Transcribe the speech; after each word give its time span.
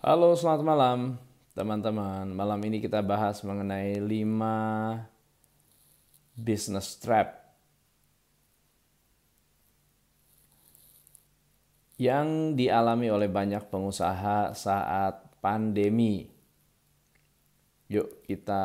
Halo, 0.00 0.32
selamat 0.32 0.64
malam 0.64 1.20
teman-teman. 1.52 2.24
Malam 2.32 2.56
ini 2.64 2.80
kita 2.80 3.04
bahas 3.04 3.44
mengenai 3.44 4.00
5 4.00 6.40
business 6.40 6.96
trap 6.96 7.36
yang 12.00 12.56
dialami 12.56 13.12
oleh 13.12 13.28
banyak 13.28 13.60
pengusaha 13.68 14.56
saat 14.56 15.20
pandemi. 15.44 16.32
Yuk 17.92 18.24
kita 18.24 18.64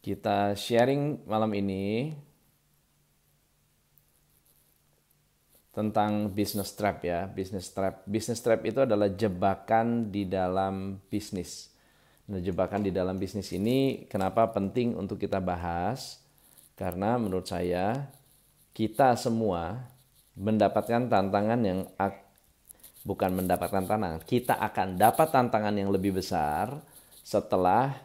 kita 0.00 0.56
sharing 0.56 1.28
malam 1.28 1.52
ini 1.52 2.16
tentang 5.78 6.34
business 6.34 6.74
trap 6.74 7.06
ya. 7.06 7.30
Business 7.30 7.70
trap. 7.70 8.02
Business 8.02 8.42
trap 8.42 8.66
itu 8.66 8.82
adalah 8.82 9.06
jebakan 9.14 10.10
di 10.10 10.26
dalam 10.26 10.98
bisnis. 11.06 11.70
Nah, 12.26 12.42
jebakan 12.42 12.82
di 12.82 12.90
dalam 12.90 13.14
bisnis 13.14 13.54
ini 13.54 14.10
kenapa 14.10 14.50
penting 14.50 14.98
untuk 14.98 15.22
kita 15.22 15.38
bahas? 15.38 16.18
Karena 16.74 17.14
menurut 17.14 17.46
saya 17.46 18.10
kita 18.74 19.14
semua 19.14 19.86
mendapatkan 20.34 21.06
tantangan 21.06 21.60
yang 21.62 21.86
bukan 23.02 23.30
mendapatkan 23.38 23.86
tantangan, 23.86 24.22
kita 24.26 24.58
akan 24.58 24.98
dapat 24.98 25.30
tantangan 25.30 25.74
yang 25.74 25.90
lebih 25.90 26.18
besar 26.18 26.78
setelah 27.24 27.96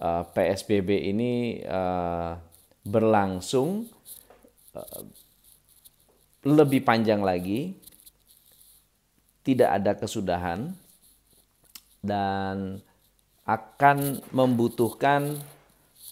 uh, 0.00 0.22
eh, 0.22 0.24
PSBB 0.32 1.12
ini 1.12 1.60
uh, 1.62 2.34
berlangsung 2.82 3.86
uh, 4.74 5.00
lebih 6.46 6.86
panjang 6.86 7.26
lagi, 7.26 7.74
tidak 9.42 9.82
ada 9.82 9.92
kesudahan, 9.98 10.70
dan 12.06 12.78
akan 13.42 14.22
membutuhkan 14.30 15.42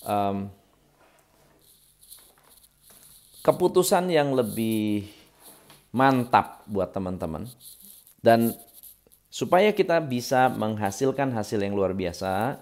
um, 0.02 0.50
keputusan 3.46 4.10
yang 4.10 4.34
lebih 4.34 5.06
mantap 5.94 6.66
buat 6.66 6.90
teman-teman. 6.90 7.46
Dan 8.18 8.58
supaya 9.30 9.70
kita 9.70 10.02
bisa 10.02 10.50
menghasilkan 10.50 11.30
hasil 11.30 11.62
yang 11.62 11.78
luar 11.78 11.94
biasa, 11.94 12.58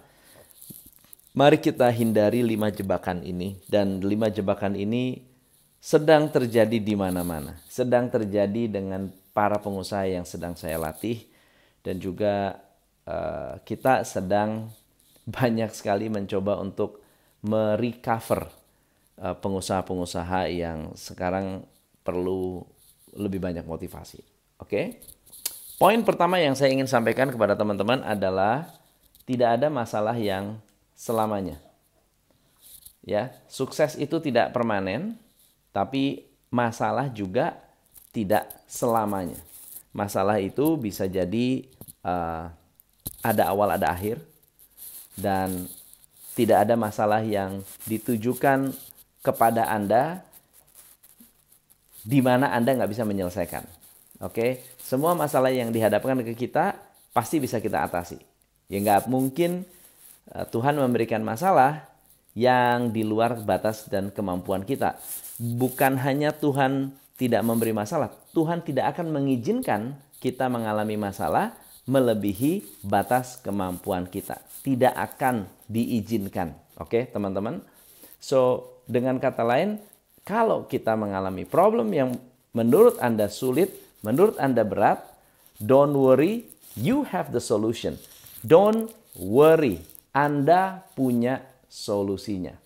mari 1.33 1.57
kita 1.57 1.89
hindari 1.89 2.45
lima 2.45 2.69
jebakan 2.69 3.25
ini. 3.25 3.57
Dan 3.65 4.05
lima 4.05 4.29
jebakan 4.29 4.77
ini 4.77 5.32
sedang 5.83 6.31
terjadi 6.31 6.79
di 6.79 6.95
mana-mana. 6.95 7.59
Sedang 7.67 8.07
terjadi 8.07 8.71
dengan 8.71 9.11
para 9.35 9.59
pengusaha 9.59 10.07
yang 10.07 10.23
sedang 10.23 10.55
saya 10.55 10.79
latih 10.79 11.27
dan 11.83 11.99
juga 11.99 12.63
uh, 13.03 13.59
kita 13.67 14.07
sedang 14.07 14.71
banyak 15.37 15.75
sekali 15.75 16.07
mencoba 16.07 16.63
untuk 16.63 17.03
merecover 17.43 18.47
uh, 19.19 19.35
pengusaha-pengusaha 19.35 20.47
yang 20.55 20.95
sekarang 20.95 21.67
perlu 22.07 22.63
lebih 23.19 23.43
banyak 23.43 23.67
motivasi. 23.67 24.23
Oke. 24.63 24.71
Okay? 24.71 24.87
Poin 25.83 25.99
pertama 26.07 26.39
yang 26.39 26.55
saya 26.55 26.71
ingin 26.71 26.87
sampaikan 26.87 27.27
kepada 27.27 27.59
teman-teman 27.59 28.07
adalah 28.07 28.71
tidak 29.27 29.59
ada 29.59 29.67
masalah 29.67 30.15
yang 30.15 30.63
selamanya. 30.95 31.59
Ya, 33.03 33.35
sukses 33.51 33.99
itu 33.99 34.23
tidak 34.23 34.55
permanen, 34.55 35.19
tapi 35.73 36.29
masalah 36.53 37.09
juga 37.09 37.57
tidak 38.13 38.49
selamanya. 38.69 39.41
Masalah 39.93 40.41
itu 40.41 40.77
bisa 40.77 41.09
jadi 41.09 41.65
uh, 42.05 42.49
ada 43.25 43.43
awal 43.49 43.73
ada 43.73 43.93
akhir 43.93 44.21
dan 45.17 45.69
tidak 46.33 46.69
ada 46.69 46.75
masalah 46.77 47.21
yang 47.25 47.61
ditujukan 47.89 48.73
kepada 49.21 49.69
Anda 49.69 50.25
di 52.05 52.21
mana 52.21 52.53
Anda 52.53 52.77
nggak 52.77 52.93
bisa 52.93 53.05
menyelesaikan. 53.05 53.65
Oke, 54.23 54.63
semua 54.79 55.17
masalah 55.19 55.51
yang 55.51 55.73
dihadapkan 55.75 56.21
ke 56.23 56.35
kita 56.37 56.79
pasti 57.11 57.43
bisa 57.43 57.59
kita 57.59 57.85
atasi. 57.85 58.21
Ya 58.69 58.81
nggak 58.81 59.09
mungkin 59.09 59.65
uh, 60.33 60.47
Tuhan 60.49 60.77
memberikan 60.79 61.21
masalah 61.21 61.93
yang 62.33 62.89
di 62.89 63.05
luar 63.05 63.37
batas 63.45 63.85
dan 63.93 64.09
kemampuan 64.09 64.65
kita 64.65 64.97
bukan 65.43 65.99
hanya 65.99 66.31
Tuhan 66.31 66.95
tidak 67.19 67.43
memberi 67.43 67.75
masalah, 67.75 68.15
Tuhan 68.31 68.63
tidak 68.63 68.95
akan 68.95 69.11
mengizinkan 69.11 69.99
kita 70.23 70.47
mengalami 70.47 70.95
masalah 70.95 71.59
melebihi 71.83 72.87
batas 72.87 73.43
kemampuan 73.43 74.07
kita. 74.07 74.39
Tidak 74.63 74.95
akan 74.95 75.51
diizinkan. 75.67 76.55
Oke, 76.79 77.11
teman-teman. 77.11 77.59
So, 78.23 78.71
dengan 78.87 79.19
kata 79.19 79.43
lain, 79.43 79.83
kalau 80.23 80.71
kita 80.71 80.95
mengalami 80.95 81.43
problem 81.43 81.91
yang 81.91 82.15
menurut 82.55 83.03
Anda 83.03 83.27
sulit, 83.27 83.75
menurut 84.07 84.39
Anda 84.39 84.63
berat, 84.63 85.03
don't 85.59 85.99
worry, 85.99 86.47
you 86.79 87.03
have 87.11 87.35
the 87.35 87.43
solution. 87.43 87.99
Don't 88.47 88.95
worry, 89.19 89.83
Anda 90.15 90.87
punya 90.95 91.43
solusinya. 91.67 92.62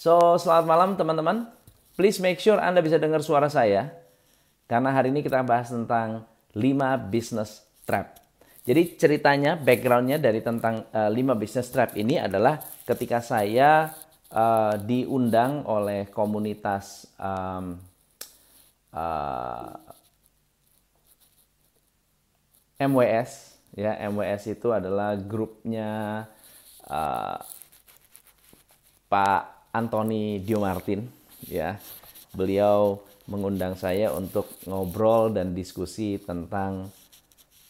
So, 0.00 0.16
selamat 0.40 0.64
malam 0.64 0.90
teman-teman. 0.96 1.44
Please 1.92 2.24
make 2.24 2.40
sure 2.40 2.56
Anda 2.56 2.80
bisa 2.80 2.96
dengar 2.96 3.20
suara 3.20 3.52
saya. 3.52 3.92
Karena 4.64 4.96
hari 4.96 5.12
ini 5.12 5.20
kita 5.20 5.44
bahas 5.44 5.68
tentang 5.68 6.24
5 6.56 7.12
business 7.12 7.68
trap. 7.84 8.16
Jadi 8.64 8.96
ceritanya, 8.96 9.60
backgroundnya 9.60 10.16
dari 10.16 10.40
tentang 10.40 10.88
uh, 10.96 11.12
eh, 11.12 11.20
5 11.20 11.36
business 11.36 11.68
trap 11.68 12.00
ini 12.00 12.16
adalah 12.16 12.64
ketika 12.88 13.20
saya 13.20 13.92
uh, 14.32 14.80
diundang 14.80 15.68
oleh 15.68 16.08
komunitas 16.08 17.04
um, 17.20 17.76
uh, 18.96 19.68
eh, 22.80 22.88
MWS. 22.88 23.52
Ya, 23.76 24.00
MWS 24.08 24.48
itu 24.48 24.72
adalah 24.72 25.12
grupnya 25.20 26.24
uh, 26.88 27.36
Pak 29.12 29.49
Anthony 29.70 30.42
Diomartin 30.42 31.06
ya. 31.46 31.78
Beliau 32.30 33.02
mengundang 33.30 33.78
saya 33.78 34.10
untuk 34.14 34.46
ngobrol 34.66 35.30
dan 35.30 35.54
diskusi 35.54 36.18
tentang 36.18 36.90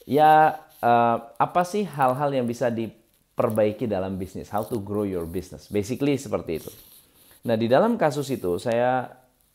ya 0.08 0.56
uh, 0.80 1.16
apa 1.36 1.62
sih 1.64 1.84
hal-hal 1.84 2.32
yang 2.32 2.48
bisa 2.48 2.72
diperbaiki 2.72 3.84
dalam 3.84 4.16
bisnis, 4.16 4.48
how 4.48 4.64
to 4.64 4.80
grow 4.80 5.04
your 5.04 5.28
business. 5.28 5.68
Basically 5.68 6.16
seperti 6.16 6.64
itu. 6.64 6.72
Nah, 7.44 7.56
di 7.56 7.68
dalam 7.68 7.96
kasus 7.96 8.28
itu 8.28 8.60
saya 8.60 9.08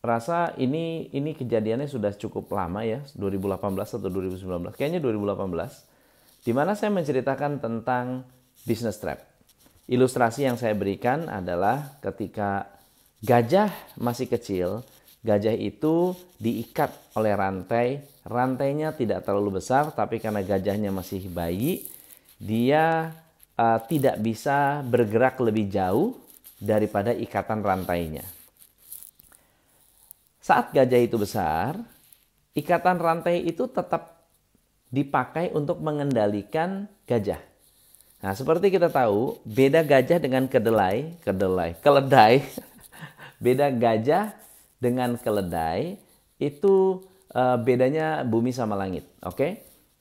rasa 0.05 0.53
ini 0.61 1.09
ini 1.13 1.33
kejadiannya 1.33 1.89
sudah 1.89 2.13
cukup 2.13 2.49
lama 2.53 2.85
ya, 2.85 3.01
2018 3.17 3.97
atau 3.97 4.09
2019. 4.09 4.73
Kayaknya 4.77 5.01
2018 5.01 6.45
di 6.45 6.53
mana 6.53 6.77
saya 6.77 6.93
menceritakan 6.93 7.57
tentang 7.57 8.25
business 8.69 9.01
trap. 9.01 9.34
Ilustrasi 9.85 10.49
yang 10.49 10.57
saya 10.57 10.73
berikan 10.73 11.29
adalah 11.29 12.01
ketika 12.01 12.73
gajah 13.21 13.69
masih 14.01 14.25
kecil, 14.25 14.81
gajah 15.21 15.53
itu 15.53 16.17
diikat 16.41 16.89
oleh 17.13 17.37
rantai. 17.37 18.01
Rantainya 18.25 18.97
tidak 18.97 19.29
terlalu 19.29 19.61
besar, 19.61 19.93
tapi 19.93 20.17
karena 20.17 20.41
gajahnya 20.41 20.89
masih 20.89 21.29
bayi, 21.29 21.85
dia 22.41 23.13
uh, 23.61 23.79
tidak 23.85 24.17
bisa 24.25 24.81
bergerak 24.81 25.37
lebih 25.37 25.69
jauh 25.69 26.17
daripada 26.57 27.13
ikatan 27.13 27.61
rantainya. 27.61 28.25
Saat 30.41 30.73
gajah 30.73 30.97
itu 30.97 31.21
besar, 31.21 31.77
ikatan 32.57 32.97
rantai 32.97 33.45
itu 33.45 33.69
tetap 33.69 34.25
dipakai 34.89 35.53
untuk 35.53 35.77
mengendalikan 35.77 36.89
gajah 37.05 37.54
Nah, 38.25 38.33
seperti 38.33 38.73
kita 38.73 38.89
tahu, 38.89 39.37
beda 39.45 39.85
gajah 39.85 40.17
dengan 40.17 40.49
kedelai, 40.49 41.13
kedelai, 41.21 41.77
keledai. 41.77 42.41
beda 43.45 43.69
gajah 43.69 44.33
dengan 44.81 45.13
keledai 45.13 46.01
itu 46.41 47.05
uh, 47.37 47.53
bedanya 47.61 48.25
bumi 48.25 48.49
sama 48.49 48.73
langit, 48.73 49.05
oke? 49.21 49.37
Okay? 49.37 49.51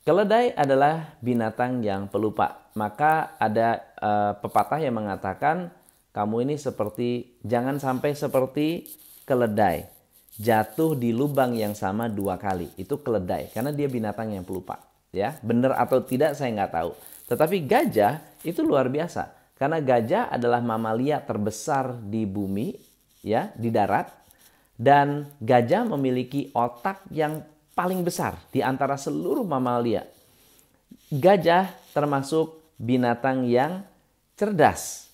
Keledai 0.09 0.57
adalah 0.57 1.21
binatang 1.21 1.85
yang 1.85 2.09
pelupa. 2.09 2.73
Maka 2.73 3.37
ada 3.37 3.85
uh, 4.01 4.33
pepatah 4.41 4.81
yang 4.81 4.97
mengatakan 4.97 5.69
kamu 6.17 6.49
ini 6.49 6.57
seperti 6.57 7.37
jangan 7.45 7.77
sampai 7.77 8.17
seperti 8.17 8.89
keledai 9.29 9.85
jatuh 10.41 10.97
di 10.97 11.13
lubang 11.13 11.53
yang 11.53 11.77
sama 11.77 12.09
dua 12.09 12.41
kali. 12.41 12.73
Itu 12.81 13.05
keledai 13.05 13.53
karena 13.53 13.69
dia 13.69 13.85
binatang 13.85 14.33
yang 14.33 14.49
pelupa. 14.49 14.81
Ya, 15.13 15.37
benar 15.45 15.77
atau 15.77 16.01
tidak 16.01 16.41
saya 16.41 16.57
nggak 16.57 16.73
tahu. 16.73 16.93
Tetapi 17.25 17.65
gajah 17.65 18.21
itu 18.45 18.61
luar 18.61 18.93
biasa 18.93 19.33
karena 19.55 19.79
gajah 19.81 20.29
adalah 20.35 20.61
mamalia 20.61 21.23
terbesar 21.23 21.97
di 22.03 22.29
bumi 22.29 22.75
ya, 23.25 23.49
di 23.55 23.71
darat 23.71 24.11
dan 24.75 25.31
gajah 25.39 25.87
memiliki 25.87 26.51
otak 26.53 27.07
yang 27.15 27.41
paling 27.73 28.03
besar 28.03 28.39
di 28.51 28.61
antara 28.61 28.99
seluruh 28.99 29.47
mamalia. 29.47 30.07
gajah 31.15 31.71
termasuk 31.95 32.59
binatang 32.75 33.47
yang 33.47 33.87
cerdas. 34.35 35.07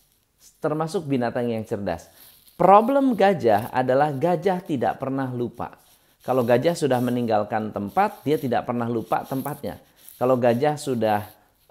Termasuk 0.60 1.04
binatang 1.04 1.52
yang 1.52 1.64
cerdas. 1.64 2.08
Problem 2.56 3.16
gajah 3.16 3.72
adalah 3.72 4.12
gajah 4.12 4.60
tidak 4.60 5.00
pernah 5.00 5.28
lupa. 5.28 5.76
Kalau 6.20 6.44
gajah 6.44 6.76
sudah 6.76 7.00
meninggalkan 7.00 7.72
tempat, 7.72 8.20
dia 8.24 8.36
tidak 8.36 8.68
pernah 8.68 8.84
lupa 8.84 9.24
tempatnya. 9.24 9.80
Kalau 10.20 10.36
gajah 10.36 10.76
sudah 10.76 11.24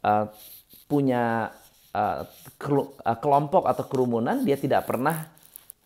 uh, 0.04 0.26
punya 0.90 1.54
uh, 1.94 2.22
kelompok 3.20 3.70
atau 3.70 3.86
kerumunan, 3.86 4.42
dia 4.42 4.58
tidak 4.58 4.90
pernah 4.90 5.30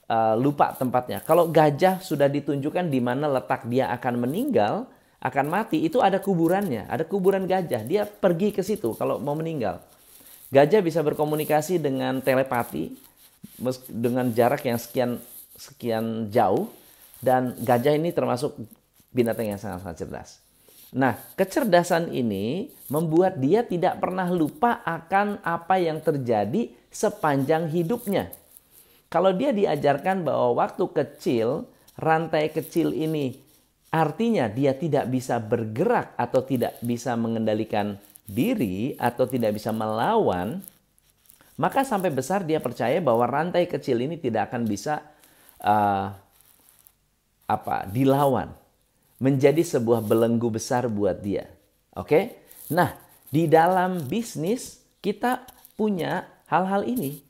uh, 0.07 0.35
lupa 0.35 0.75
tempatnya. 0.75 1.23
Kalau 1.23 1.49
gajah 1.49 1.99
sudah 1.99 2.27
ditunjukkan 2.27 2.87
di 2.87 2.99
mana 2.99 3.29
letak 3.29 3.67
dia 3.67 3.91
akan 3.91 4.27
meninggal, 4.27 4.87
akan 5.23 5.45
mati, 5.47 5.83
itu 5.83 6.03
ada 6.03 6.19
kuburannya, 6.19 6.87
ada 6.91 7.07
kuburan 7.07 7.47
gajah. 7.47 7.81
Dia 7.87 8.03
pergi 8.03 8.51
ke 8.51 8.59
situ 8.59 8.91
kalau 8.99 9.19
mau 9.23 9.35
meninggal. 9.35 9.79
Gajah 10.53 10.85
bisa 10.85 11.01
berkomunikasi 11.01 11.81
dengan 11.81 12.21
telepati 12.21 12.93
dengan 13.89 14.31
jarak 14.31 14.63
yang 14.63 14.79
sekian 14.79 15.19
sekian 15.57 16.29
jauh 16.31 16.69
dan 17.23 17.55
gajah 17.63 17.95
ini 17.95 18.11
termasuk 18.11 18.55
binatang 19.15 19.47
yang 19.47 19.59
sangat-sangat 19.59 19.97
cerdas. 19.97 20.42
Nah, 20.93 21.17
kecerdasan 21.33 22.13
ini 22.13 22.69
membuat 22.85 23.41
dia 23.41 23.65
tidak 23.65 23.97
pernah 23.97 24.29
lupa 24.29 24.85
akan 24.85 25.41
apa 25.41 25.81
yang 25.81 25.97
terjadi 25.97 26.69
sepanjang 26.93 27.65
hidupnya. 27.73 28.29
Kalau 29.09 29.33
dia 29.33 29.49
diajarkan 29.49 30.21
bahwa 30.21 30.61
waktu 30.61 30.85
kecil, 30.93 31.65
rantai 31.97 32.53
kecil 32.53 32.93
ini 32.93 33.41
artinya 33.93 34.49
dia 34.49 34.73
tidak 34.73 35.09
bisa 35.09 35.37
bergerak 35.37 36.17
atau 36.17 36.41
tidak 36.45 36.77
bisa 36.81 37.13
mengendalikan 37.13 37.97
diri 38.25 38.97
atau 38.97 39.25
tidak 39.29 39.57
bisa 39.57 39.69
melawan, 39.73 40.61
maka 41.57 41.85
sampai 41.85 42.09
besar 42.09 42.45
dia 42.45 42.61
percaya 42.61 43.01
bahwa 43.01 43.25
rantai 43.25 43.65
kecil 43.65 44.01
ini 44.01 44.17
tidak 44.17 44.49
akan 44.49 44.65
bisa 44.65 45.01
uh, 45.61 46.09
apa 47.49 47.85
dilawan 47.89 48.62
menjadi 49.23 49.63
sebuah 49.63 50.03
belenggu 50.03 50.51
besar 50.51 50.91
buat 50.91 51.23
dia. 51.23 51.47
Oke? 51.95 52.43
Nah, 52.75 52.91
di 53.31 53.47
dalam 53.47 54.03
bisnis 54.03 54.83
kita 54.99 55.47
punya 55.79 56.27
hal-hal 56.51 56.83
ini. 56.83 57.23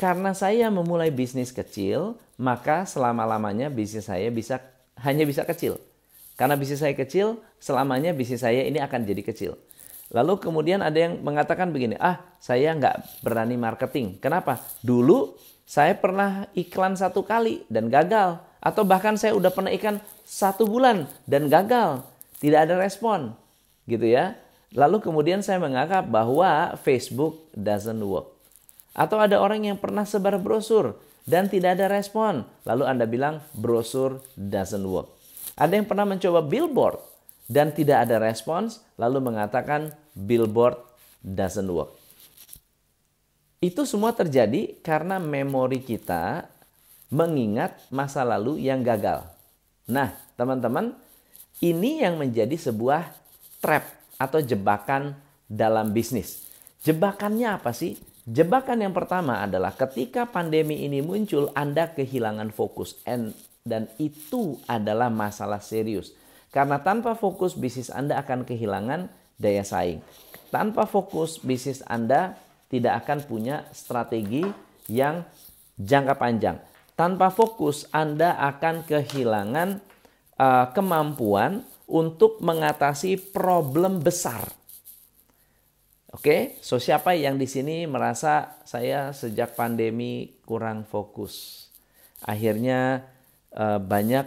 Karena 0.00 0.32
saya 0.32 0.72
memulai 0.72 1.12
bisnis 1.12 1.52
kecil, 1.52 2.16
maka 2.40 2.88
selama-lamanya 2.88 3.68
bisnis 3.68 4.08
saya 4.08 4.32
bisa 4.32 4.62
hanya 5.04 5.28
bisa 5.28 5.44
kecil. 5.44 5.76
Karena 6.38 6.54
bisnis 6.56 6.80
saya 6.80 6.94
kecil, 6.96 7.42
selamanya 7.60 8.14
bisnis 8.16 8.40
saya 8.40 8.64
ini 8.64 8.80
akan 8.80 9.04
jadi 9.04 9.22
kecil. 9.26 9.52
Lalu 10.08 10.40
kemudian 10.40 10.80
ada 10.80 10.96
yang 10.96 11.20
mengatakan 11.20 11.68
begini, 11.74 11.98
ah 12.00 12.24
saya 12.40 12.72
nggak 12.72 13.20
berani 13.20 13.60
marketing. 13.60 14.16
Kenapa? 14.22 14.62
Dulu 14.80 15.36
saya 15.68 15.92
pernah 15.92 16.48
iklan 16.56 16.96
satu 16.96 17.26
kali 17.26 17.68
dan 17.68 17.92
gagal. 17.92 18.40
Atau 18.58 18.88
bahkan 18.88 19.14
saya 19.20 19.36
udah 19.36 19.52
pernah 19.52 19.70
ikan 19.76 20.00
satu 20.28 20.68
bulan 20.68 21.08
dan 21.24 21.48
gagal. 21.48 22.04
Tidak 22.36 22.68
ada 22.68 22.76
respon. 22.76 23.32
Gitu 23.88 24.12
ya. 24.12 24.36
Lalu 24.76 25.00
kemudian 25.00 25.40
saya 25.40 25.56
menganggap 25.56 26.12
bahwa 26.12 26.76
Facebook 26.84 27.48
doesn't 27.56 28.04
work. 28.04 28.28
Atau 28.92 29.16
ada 29.16 29.40
orang 29.40 29.64
yang 29.64 29.80
pernah 29.80 30.04
sebar 30.04 30.36
brosur 30.36 31.00
dan 31.24 31.48
tidak 31.48 31.80
ada 31.80 31.88
respon. 31.88 32.44
Lalu 32.68 32.84
Anda 32.84 33.08
bilang 33.08 33.40
brosur 33.56 34.20
doesn't 34.36 34.84
work. 34.84 35.08
Ada 35.56 35.80
yang 35.80 35.88
pernah 35.88 36.04
mencoba 36.04 36.44
billboard 36.44 37.00
dan 37.48 37.72
tidak 37.72 38.04
ada 38.04 38.20
respons, 38.20 38.84
lalu 39.00 39.24
mengatakan 39.24 39.96
billboard 40.12 40.76
doesn't 41.24 41.72
work. 41.72 41.96
Itu 43.58 43.88
semua 43.88 44.14
terjadi 44.14 44.78
karena 44.84 45.16
memori 45.18 45.82
kita 45.82 46.46
mengingat 47.08 47.80
masa 47.88 48.22
lalu 48.22 48.60
yang 48.62 48.84
gagal. 48.84 49.37
Nah, 49.88 50.12
teman-teman, 50.36 50.92
ini 51.64 52.04
yang 52.04 52.20
menjadi 52.20 52.54
sebuah 52.54 53.08
trap 53.58 53.84
atau 54.20 54.38
jebakan 54.38 55.16
dalam 55.48 55.90
bisnis. 55.96 56.44
Jebakannya 56.84 57.56
apa 57.56 57.72
sih? 57.72 57.96
Jebakan 58.28 58.84
yang 58.84 58.92
pertama 58.92 59.40
adalah 59.40 59.72
ketika 59.72 60.28
pandemi 60.28 60.84
ini 60.84 61.00
muncul, 61.00 61.48
Anda 61.56 61.88
kehilangan 61.88 62.52
fokus. 62.52 63.00
Dan 63.64 63.88
itu 63.96 64.60
adalah 64.68 65.08
masalah 65.08 65.64
serius. 65.64 66.12
Karena 66.52 66.80
tanpa 66.80 67.16
fokus, 67.16 67.56
bisnis 67.56 67.88
Anda 67.88 68.20
akan 68.20 68.44
kehilangan 68.44 69.08
daya 69.40 69.64
saing. 69.64 70.04
Tanpa 70.52 70.84
fokus, 70.84 71.40
bisnis 71.40 71.80
Anda 71.88 72.36
tidak 72.68 73.04
akan 73.04 73.24
punya 73.24 73.64
strategi 73.72 74.44
yang 74.92 75.24
jangka 75.80 76.14
panjang. 76.20 76.56
Tanpa 76.98 77.30
fokus, 77.30 77.86
Anda 77.94 78.34
akan 78.34 78.82
kehilangan 78.82 79.78
uh, 80.34 80.66
kemampuan 80.74 81.62
untuk 81.86 82.42
mengatasi 82.42 83.30
problem 83.30 84.02
besar. 84.02 84.50
Oke, 86.10 86.58
so 86.58 86.82
siapa 86.82 87.14
yang 87.14 87.38
di 87.38 87.46
sini 87.46 87.86
merasa 87.86 88.58
saya 88.66 89.14
sejak 89.14 89.54
pandemi 89.54 90.42
kurang 90.42 90.82
fokus? 90.82 91.70
Akhirnya 92.26 93.06
uh, 93.54 93.78
banyak 93.78 94.26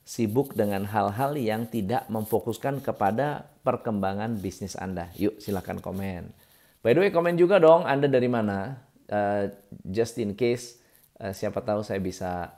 sibuk 0.00 0.56
dengan 0.56 0.88
hal-hal 0.88 1.36
yang 1.36 1.68
tidak 1.68 2.08
memfokuskan 2.08 2.80
kepada 2.80 3.44
perkembangan 3.60 4.40
bisnis 4.40 4.72
Anda. 4.72 5.12
Yuk, 5.20 5.36
silakan 5.36 5.84
komen. 5.84 6.32
By 6.80 6.96
the 6.96 7.04
way, 7.04 7.10
komen 7.12 7.36
juga 7.36 7.60
dong 7.60 7.84
Anda 7.84 8.08
dari 8.08 8.32
mana? 8.32 8.80
Uh, 9.04 9.52
just 9.92 10.16
in 10.16 10.32
case 10.32 10.85
uh, 11.20 11.32
siapa 11.32 11.64
tahu 11.64 11.80
saya 11.80 12.00
bisa 12.00 12.52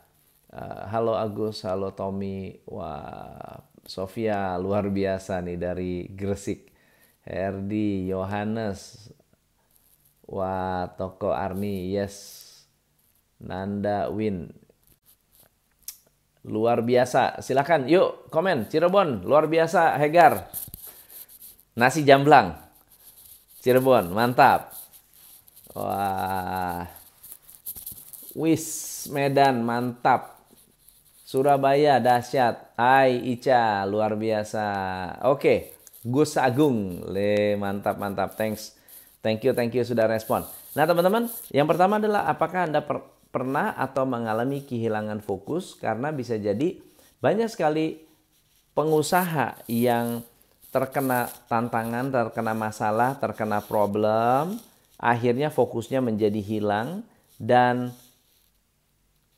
uh, 0.53 0.83
halo 0.91 1.15
Agus, 1.15 1.63
halo 1.67 1.95
Tommy, 1.95 2.59
wah 2.67 3.63
Sofia 3.89 4.61
luar 4.61 4.93
biasa 4.93 5.41
nih 5.41 5.57
dari 5.57 5.93
Gresik, 6.13 6.69
Herdi, 7.25 8.11
Yohanes, 8.13 9.09
wah 10.29 10.93
Toko 10.93 11.33
Arni, 11.33 11.89
yes, 11.89 12.45
Nanda 13.41 14.13
Win, 14.13 14.53
luar 16.45 16.85
biasa. 16.85 17.41
Silakan, 17.41 17.89
yuk 17.89 18.29
komen 18.29 18.69
Cirebon, 18.69 19.25
luar 19.25 19.49
biasa 19.49 19.97
Hegar, 19.97 20.53
nasi 21.79 22.05
jamblang, 22.05 22.61
Cirebon, 23.65 24.13
mantap. 24.13 24.77
Wah, 25.79 26.98
Wis 28.38 28.64
Medan 29.11 29.66
mantap. 29.66 30.38
Surabaya 31.26 31.99
dahsyat. 31.99 32.71
Hai 32.78 33.18
Ica 33.35 33.83
luar 33.83 34.14
biasa. 34.14 34.62
Oke, 35.26 35.75
Gus 36.07 36.38
Agung. 36.38 37.02
Le 37.11 37.59
mantap 37.59 37.99
mantap. 37.99 38.38
Thanks. 38.38 38.78
Thank 39.18 39.42
you 39.42 39.50
thank 39.59 39.75
you 39.75 39.83
sudah 39.83 40.07
respon. 40.07 40.47
Nah, 40.78 40.87
teman-teman, 40.87 41.26
yang 41.50 41.66
pertama 41.66 41.99
adalah 41.99 42.30
apakah 42.30 42.71
Anda 42.71 42.87
per 42.87 43.02
pernah 43.28 43.76
atau 43.76 44.09
mengalami 44.09 44.64
kehilangan 44.64 45.21
fokus 45.21 45.76
karena 45.76 46.09
bisa 46.14 46.40
jadi 46.40 46.80
banyak 47.21 47.50
sekali 47.52 48.00
pengusaha 48.73 49.68
yang 49.68 50.25
terkena 50.73 51.28
tantangan, 51.50 52.09
terkena 52.09 52.57
masalah, 52.57 53.21
terkena 53.21 53.61
problem, 53.61 54.57
akhirnya 54.97 55.52
fokusnya 55.52 56.00
menjadi 56.00 56.40
hilang 56.40 57.04
dan 57.37 57.92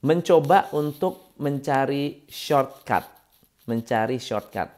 mencoba 0.01 0.73
untuk 0.73 1.37
mencari 1.41 2.25
shortcut, 2.29 3.05
mencari 3.69 4.17
shortcut. 4.17 4.69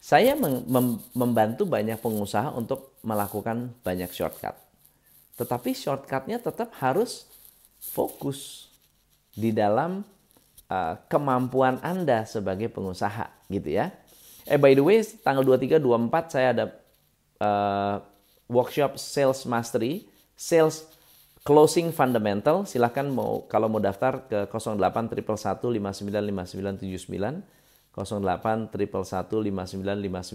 Saya 0.00 0.38
membantu 1.12 1.66
banyak 1.66 1.98
pengusaha 1.98 2.54
untuk 2.54 2.94
melakukan 3.02 3.74
banyak 3.82 4.08
shortcut. 4.12 4.54
Tetapi 5.36 5.74
shortcutnya 5.76 6.40
tetap 6.40 6.72
harus 6.80 7.28
fokus 7.76 8.70
di 9.36 9.52
dalam 9.52 10.00
uh, 10.72 10.94
kemampuan 11.10 11.82
Anda 11.84 12.24
sebagai 12.24 12.72
pengusaha 12.72 13.28
gitu 13.52 13.76
ya. 13.76 13.92
Eh 14.46 14.56
by 14.56 14.72
the 14.78 14.84
way, 14.84 15.02
tanggal 15.02 15.42
23 15.42 15.82
24 15.82 16.32
saya 16.32 16.48
ada 16.54 16.64
uh, 17.42 17.96
workshop 18.46 18.96
sales 18.96 19.42
mastery, 19.44 20.06
sales 20.38 20.86
closing 21.46 21.94
fundamental 21.94 22.66
silahkan 22.66 23.06
mau 23.06 23.46
kalau 23.46 23.70
mau 23.70 23.78
daftar 23.78 24.26
ke 24.26 24.50
08 24.50 25.14
111 25.14 25.78
59 25.78 26.10
5979 26.10 27.46
08 27.94 28.66
111 28.74 28.74
59 28.74 30.26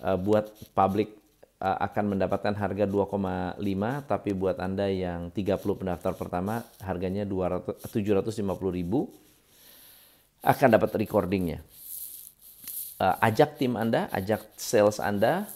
uh, 0.00 0.16
buat 0.16 0.48
publik 0.72 1.12
uh, 1.60 1.76
akan 1.84 2.16
mendapatkan 2.16 2.56
harga 2.56 2.88
2,5 2.88 3.60
tapi 4.08 4.30
buat 4.32 4.56
Anda 4.56 4.88
yang 4.88 5.28
30 5.28 5.60
pendaftar 5.60 6.16
pertama 6.16 6.64
harganya 6.80 7.28
200 7.28 7.84
750.000 7.84 8.48
akan 10.44 10.68
dapat 10.76 10.90
recordingnya. 11.00 11.64
Uh, 13.00 13.16
ajak 13.20 13.58
tim 13.58 13.74
Anda, 13.74 14.06
ajak 14.12 14.44
sales 14.56 15.00
Anda 15.00 15.48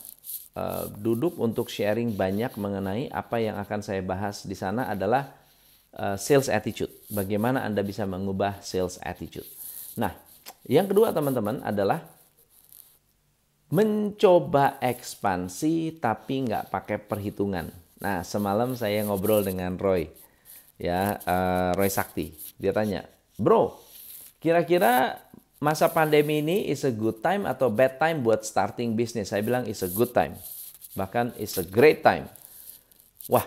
uh, 0.58 0.90
duduk 0.98 1.38
untuk 1.38 1.70
sharing 1.70 2.18
banyak 2.18 2.50
mengenai 2.58 3.06
apa 3.14 3.38
yang 3.38 3.54
akan 3.62 3.80
saya 3.80 4.02
bahas 4.02 4.42
di 4.42 4.58
sana 4.58 4.90
adalah 4.90 5.30
uh, 5.94 6.18
sales 6.18 6.50
attitude. 6.50 6.90
Bagaimana 7.06 7.62
Anda 7.62 7.86
bisa 7.86 8.02
mengubah 8.04 8.58
sales 8.58 8.98
attitude. 8.98 9.46
Nah, 9.94 10.10
yang 10.66 10.90
kedua 10.90 11.14
teman-teman 11.14 11.62
adalah 11.62 12.02
mencoba 13.68 14.80
ekspansi 14.80 16.00
tapi 16.00 16.48
nggak 16.48 16.72
pakai 16.72 16.98
perhitungan. 16.98 17.68
Nah, 17.98 18.22
semalam 18.24 18.78
saya 18.78 19.02
ngobrol 19.04 19.42
dengan 19.42 19.74
Roy, 19.76 20.08
ya 20.78 21.18
uh, 21.18 21.70
Roy 21.74 21.90
Sakti. 21.90 22.32
Dia 22.56 22.70
tanya, 22.70 23.04
bro, 23.36 23.74
kira-kira 24.38 25.18
masa 25.58 25.90
pandemi 25.90 26.38
ini 26.38 26.70
is 26.70 26.86
a 26.86 26.94
good 26.94 27.18
time 27.22 27.46
atau 27.46 27.70
bad 27.70 27.98
time 27.98 28.22
buat 28.22 28.46
starting 28.46 28.94
bisnis? 28.94 29.34
Saya 29.34 29.42
bilang 29.42 29.66
is 29.66 29.82
a 29.82 29.90
good 29.90 30.14
time. 30.14 30.38
Bahkan 30.94 31.38
is 31.38 31.58
a 31.58 31.66
great 31.66 32.02
time. 32.02 32.30
Wah, 33.30 33.44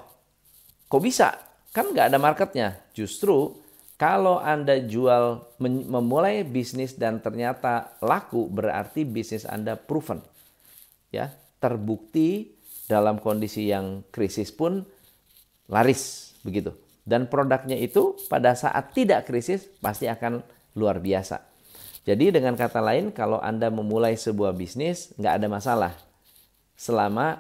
kok 0.88 1.02
bisa? 1.02 1.36
Kan 1.72 1.96
nggak 1.96 2.12
ada 2.12 2.20
marketnya. 2.20 2.80
Justru 2.92 3.56
kalau 3.96 4.42
Anda 4.42 4.82
jual 4.82 5.40
memulai 5.62 6.42
bisnis 6.42 6.98
dan 6.98 7.22
ternyata 7.24 7.96
laku 8.04 8.50
berarti 8.50 9.08
bisnis 9.08 9.48
Anda 9.48 9.80
proven. 9.80 10.20
Ya, 11.12 11.32
terbukti 11.60 12.56
dalam 12.88 13.20
kondisi 13.20 13.68
yang 13.68 14.04
krisis 14.12 14.52
pun 14.52 14.84
laris 15.72 16.36
begitu. 16.44 16.76
Dan 17.02 17.28
produknya 17.28 17.76
itu 17.80 18.16
pada 18.28 18.56
saat 18.56 18.92
tidak 18.96 19.28
krisis 19.28 19.68
pasti 19.80 20.08
akan 20.08 20.44
luar 20.76 21.00
biasa. 21.00 21.51
Jadi 22.02 22.34
dengan 22.34 22.58
kata 22.58 22.82
lain, 22.82 23.14
kalau 23.14 23.38
Anda 23.38 23.70
memulai 23.70 24.18
sebuah 24.18 24.58
bisnis, 24.58 25.14
nggak 25.22 25.34
ada 25.38 25.48
masalah. 25.48 25.94
Selama 26.74 27.38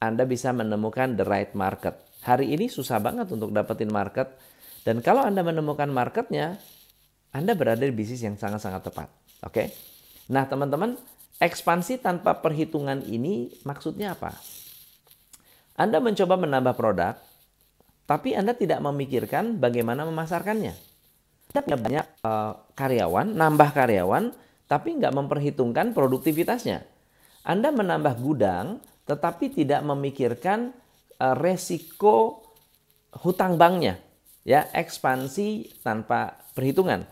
Anda 0.00 0.24
bisa 0.24 0.48
menemukan 0.56 1.12
the 1.12 1.28
right 1.28 1.52
market. 1.52 2.00
Hari 2.24 2.48
ini 2.48 2.72
susah 2.72 2.96
banget 2.98 3.28
untuk 3.28 3.52
dapetin 3.52 3.92
market. 3.92 4.32
Dan 4.80 5.04
kalau 5.04 5.20
Anda 5.20 5.44
menemukan 5.44 5.92
marketnya, 5.92 6.56
Anda 7.36 7.52
berada 7.52 7.84
di 7.84 7.92
bisnis 7.92 8.24
yang 8.24 8.40
sangat-sangat 8.40 8.88
tepat. 8.88 9.08
Oke? 9.44 9.68
Nah 10.32 10.48
teman-teman, 10.48 10.96
ekspansi 11.36 12.00
tanpa 12.00 12.40
perhitungan 12.40 13.04
ini 13.04 13.52
maksudnya 13.68 14.16
apa? 14.16 14.32
Anda 15.76 16.00
mencoba 16.00 16.40
menambah 16.40 16.74
produk, 16.74 17.14
tapi 18.08 18.32
Anda 18.32 18.56
tidak 18.56 18.80
memikirkan 18.80 19.60
bagaimana 19.60 20.08
memasarkannya. 20.08 20.87
Kita 21.48 21.64
punya 21.64 21.78
banyak 21.80 22.06
uh, 22.22 22.52
karyawan, 22.76 23.32
nambah 23.32 23.70
karyawan, 23.72 24.24
tapi 24.68 25.00
nggak 25.00 25.16
memperhitungkan 25.16 25.96
produktivitasnya. 25.96 26.84
Anda 27.48 27.72
menambah 27.72 28.20
gudang, 28.20 28.84
tetapi 29.08 29.56
tidak 29.56 29.80
memikirkan 29.80 30.76
uh, 31.16 31.32
resiko 31.32 32.44
hutang 33.24 33.56
banknya, 33.56 33.96
ya 34.44 34.68
ekspansi 34.76 35.80
tanpa 35.80 36.36
perhitungan. 36.52 37.08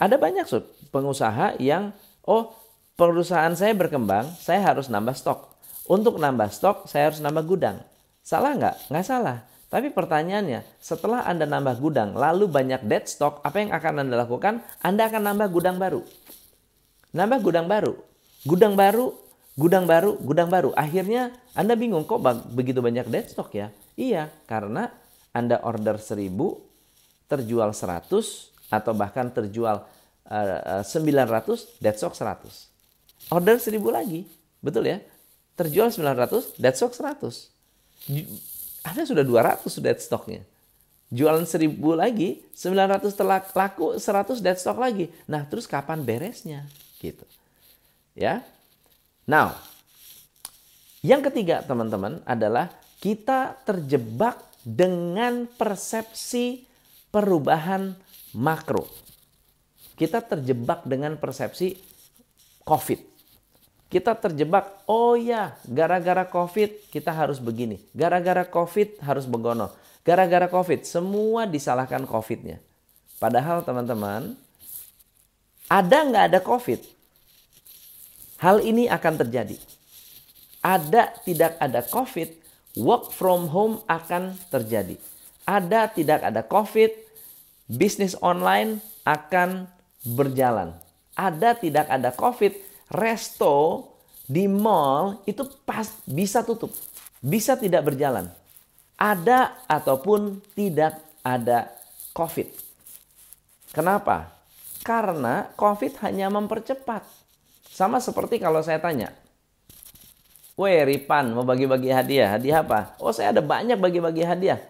Ada 0.00 0.16
banyak 0.16 0.48
sub 0.48 0.64
pengusaha 0.88 1.60
yang 1.60 1.92
oh 2.24 2.56
perusahaan 2.96 3.52
saya 3.52 3.76
berkembang, 3.76 4.32
saya 4.40 4.64
harus 4.64 4.88
nambah 4.88 5.12
stok. 5.12 5.52
Untuk 5.84 6.16
nambah 6.16 6.48
stok, 6.48 6.88
saya 6.88 7.12
harus 7.12 7.20
nambah 7.20 7.44
gudang. 7.44 7.84
Salah 8.24 8.56
nggak? 8.56 8.88
Nggak 8.88 9.04
salah. 9.04 9.44
Tapi 9.72 9.90
pertanyaannya, 9.90 10.62
setelah 10.78 11.26
Anda 11.26 11.48
nambah 11.48 11.80
gudang, 11.82 12.14
lalu 12.14 12.46
banyak 12.46 12.86
dead 12.86 13.10
stock, 13.10 13.42
apa 13.42 13.58
yang 13.58 13.70
akan 13.74 14.06
Anda 14.06 14.14
lakukan? 14.22 14.62
Anda 14.84 15.10
akan 15.10 15.22
nambah 15.34 15.48
gudang 15.50 15.76
baru. 15.80 16.06
Nambah 17.10 17.38
gudang 17.42 17.66
baru. 17.66 17.94
Gudang 18.44 18.74
baru, 18.76 19.16
gudang 19.56 19.84
baru, 19.88 20.20
gudang 20.20 20.48
baru. 20.52 20.70
Akhirnya 20.76 21.32
Anda 21.56 21.74
bingung, 21.74 22.04
kok 22.04 22.20
begitu 22.52 22.84
banyak 22.84 23.08
dead 23.08 23.26
stock 23.32 23.50
ya? 23.56 23.72
Iya, 23.96 24.30
karena 24.44 24.92
Anda 25.32 25.58
order 25.64 25.98
1000, 25.98 26.28
terjual 27.26 27.72
100, 27.72 28.70
atau 28.70 28.92
bahkan 28.92 29.32
terjual 29.32 29.82
uh, 30.28 30.82
900, 30.84 31.82
dead 31.82 31.96
stock 31.96 32.14
100. 32.14 33.32
Order 33.32 33.56
1000 33.56 33.80
lagi, 33.88 34.28
betul 34.60 34.86
ya? 34.86 35.00
Terjual 35.56 35.88
900, 35.90 36.60
dead 36.60 36.76
stock 36.76 36.92
100 36.92 37.54
anda 38.84 39.02
sudah 39.08 39.24
200 39.24 39.64
dead 39.80 39.96
stocknya. 39.96 40.44
Jualan 41.08 41.48
1000 41.48 41.80
lagi, 41.96 42.44
900 42.52 43.16
telak 43.16 43.48
laku, 43.56 43.96
100 43.96 44.44
dead 44.44 44.58
stock 44.60 44.76
lagi. 44.76 45.08
Nah, 45.24 45.48
terus 45.48 45.64
kapan 45.64 46.04
beresnya? 46.04 46.68
Gitu. 47.00 47.24
Ya. 48.12 48.44
Now, 49.24 49.56
yang 51.00 51.24
ketiga 51.24 51.64
teman-teman 51.64 52.20
adalah 52.28 52.68
kita 53.00 53.56
terjebak 53.64 54.40
dengan 54.64 55.48
persepsi 55.48 56.64
perubahan 57.08 57.96
makro. 58.36 58.84
Kita 59.94 60.24
terjebak 60.24 60.84
dengan 60.84 61.14
persepsi 61.16 61.78
COVID. 62.66 63.13
Kita 63.94 64.18
terjebak, 64.18 64.82
oh 64.90 65.14
ya, 65.14 65.54
gara-gara 65.70 66.26
COVID 66.26 66.90
kita 66.90 67.14
harus 67.14 67.38
begini. 67.38 67.78
Gara-gara 67.94 68.42
COVID 68.42 68.98
harus 68.98 69.22
begono. 69.22 69.70
Gara-gara 70.02 70.50
COVID, 70.50 70.82
semua 70.82 71.46
disalahkan 71.46 72.02
COVID-nya. 72.02 72.58
Padahal 73.22 73.62
teman-teman, 73.62 74.34
ada 75.70 75.98
nggak 76.10 76.24
ada 76.26 76.40
COVID, 76.42 76.82
hal 78.42 78.66
ini 78.66 78.90
akan 78.90 79.14
terjadi. 79.22 79.62
Ada 80.58 81.14
tidak 81.22 81.54
ada 81.62 81.80
COVID, 81.86 82.28
work 82.82 83.14
from 83.14 83.46
home 83.46 83.78
akan 83.86 84.34
terjadi. 84.50 84.98
Ada 85.46 85.86
tidak 85.94 86.20
ada 86.26 86.42
COVID, 86.42 86.90
bisnis 87.70 88.18
online 88.18 88.82
akan 89.06 89.70
berjalan. 90.02 90.74
Ada 91.14 91.54
tidak 91.62 91.86
ada 91.86 92.10
COVID, 92.10 92.73
resto 92.90 93.88
di 94.24 94.48
mall 94.48 95.20
itu 95.28 95.44
pas 95.68 95.88
bisa 96.08 96.40
tutup, 96.44 96.72
bisa 97.20 97.56
tidak 97.56 97.92
berjalan. 97.92 98.32
Ada 98.94 99.64
ataupun 99.68 100.40
tidak 100.54 101.02
ada 101.20 101.68
COVID. 102.14 102.48
Kenapa? 103.74 104.30
Karena 104.86 105.50
COVID 105.58 105.98
hanya 106.06 106.30
mempercepat. 106.30 107.02
Sama 107.74 107.98
seperti 107.98 108.38
kalau 108.38 108.62
saya 108.62 108.78
tanya, 108.78 109.10
Weh 110.54 110.86
Ripan 110.86 111.34
mau 111.34 111.42
bagi-bagi 111.42 111.90
hadiah, 111.90 112.38
hadiah 112.38 112.62
apa? 112.62 112.94
Oh 113.02 113.10
saya 113.10 113.34
ada 113.34 113.42
banyak 113.42 113.74
bagi-bagi 113.74 114.22
hadiah. 114.22 114.62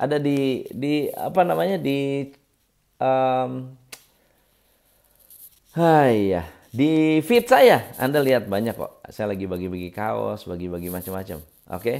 Ada 0.00 0.16
di 0.16 0.64
di 0.72 1.12
apa 1.12 1.44
namanya 1.44 1.76
di 1.76 2.32
um, 2.96 3.76
Hai 5.76 6.32
ya, 6.32 6.48
di 6.76 7.24
feed 7.24 7.48
saya, 7.48 7.96
Anda 7.96 8.20
lihat 8.20 8.52
banyak 8.52 8.76
kok. 8.76 9.00
Saya 9.08 9.32
lagi 9.32 9.48
bagi-bagi 9.48 9.88
kaos, 9.88 10.44
bagi-bagi 10.44 10.92
macam-macam. 10.92 11.40
Oke? 11.72 11.80
Okay? 11.80 11.98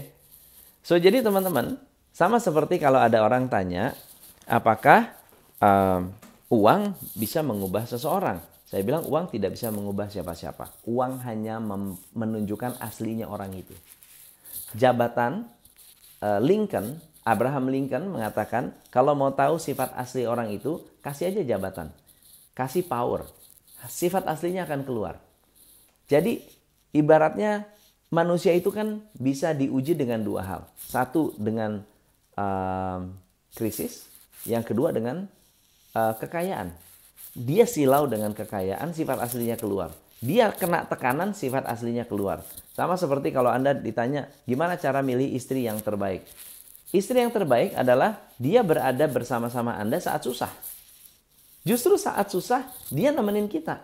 So, 0.84 1.00
jadi 1.00 1.24
teman-teman, 1.24 1.80
sama 2.12 2.36
seperti 2.36 2.76
kalau 2.76 3.00
ada 3.00 3.24
orang 3.24 3.48
tanya, 3.48 3.96
apakah 4.44 5.16
um, 5.64 6.12
uang 6.52 6.92
bisa 7.16 7.40
mengubah 7.40 7.88
seseorang? 7.88 8.36
Saya 8.68 8.84
bilang 8.84 9.08
uang 9.08 9.32
tidak 9.32 9.56
bisa 9.56 9.72
mengubah 9.72 10.12
siapa-siapa. 10.12 10.84
Uang 10.84 11.24
hanya 11.24 11.56
menunjukkan 12.12 12.76
aslinya 12.76 13.32
orang 13.32 13.56
itu. 13.56 13.72
Jabatan 14.76 15.48
uh, 16.20 16.40
Lincoln, 16.44 17.00
Abraham 17.24 17.72
Lincoln 17.72 18.12
mengatakan, 18.12 18.76
kalau 18.92 19.16
mau 19.16 19.32
tahu 19.32 19.56
sifat 19.56 19.96
asli 19.96 20.28
orang 20.28 20.52
itu, 20.52 20.84
kasih 21.00 21.32
aja 21.32 21.56
jabatan. 21.56 21.88
Kasih 22.52 22.84
power 22.84 23.45
sifat 23.88 24.26
aslinya 24.28 24.66
akan 24.66 24.86
keluar. 24.86 25.18
Jadi 26.06 26.42
ibaratnya 26.94 27.66
manusia 28.10 28.54
itu 28.54 28.70
kan 28.70 29.02
bisa 29.18 29.50
diuji 29.52 29.98
dengan 29.98 30.22
dua 30.22 30.42
hal. 30.46 30.60
Satu 30.78 31.34
dengan 31.36 31.82
um, 32.38 33.10
krisis, 33.56 34.06
yang 34.46 34.62
kedua 34.62 34.94
dengan 34.94 35.26
uh, 35.96 36.14
kekayaan. 36.14 36.70
Dia 37.36 37.68
silau 37.68 38.08
dengan 38.08 38.32
kekayaan, 38.32 38.96
sifat 38.96 39.20
aslinya 39.20 39.60
keluar. 39.60 39.92
Dia 40.24 40.48
kena 40.48 40.88
tekanan, 40.88 41.36
sifat 41.36 41.68
aslinya 41.68 42.08
keluar. 42.08 42.40
Sama 42.72 42.96
seperti 42.96 43.28
kalau 43.28 43.52
Anda 43.52 43.76
ditanya, 43.76 44.32
gimana 44.48 44.80
cara 44.80 45.04
milih 45.04 45.36
istri 45.36 45.68
yang 45.68 45.76
terbaik? 45.84 46.24
Istri 46.96 47.28
yang 47.28 47.32
terbaik 47.34 47.76
adalah 47.76 48.16
dia 48.40 48.64
berada 48.64 49.04
bersama-sama 49.04 49.76
Anda 49.76 50.00
saat 50.00 50.24
susah. 50.24 50.48
Justru 51.66 51.98
saat 51.98 52.30
susah, 52.30 52.70
dia 52.94 53.10
nemenin 53.10 53.50
kita. 53.50 53.82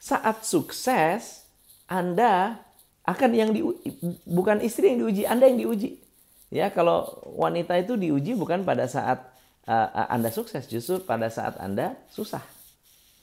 Saat 0.00 0.48
sukses, 0.48 1.44
Anda 1.84 2.56
akan 3.04 3.30
yang 3.36 3.52
diuji, 3.52 4.00
bukan 4.24 4.64
istri 4.64 4.96
yang 4.96 5.04
diuji, 5.04 5.28
Anda 5.28 5.52
yang 5.52 5.60
diuji. 5.60 6.00
Ya, 6.48 6.72
kalau 6.72 7.20
wanita 7.36 7.76
itu 7.76 8.00
diuji 8.00 8.32
bukan 8.32 8.64
pada 8.64 8.88
saat 8.88 9.20
uh, 9.68 10.08
Anda 10.08 10.32
sukses, 10.32 10.64
justru 10.72 11.04
pada 11.04 11.28
saat 11.28 11.60
Anda 11.60 12.00
susah. 12.08 12.42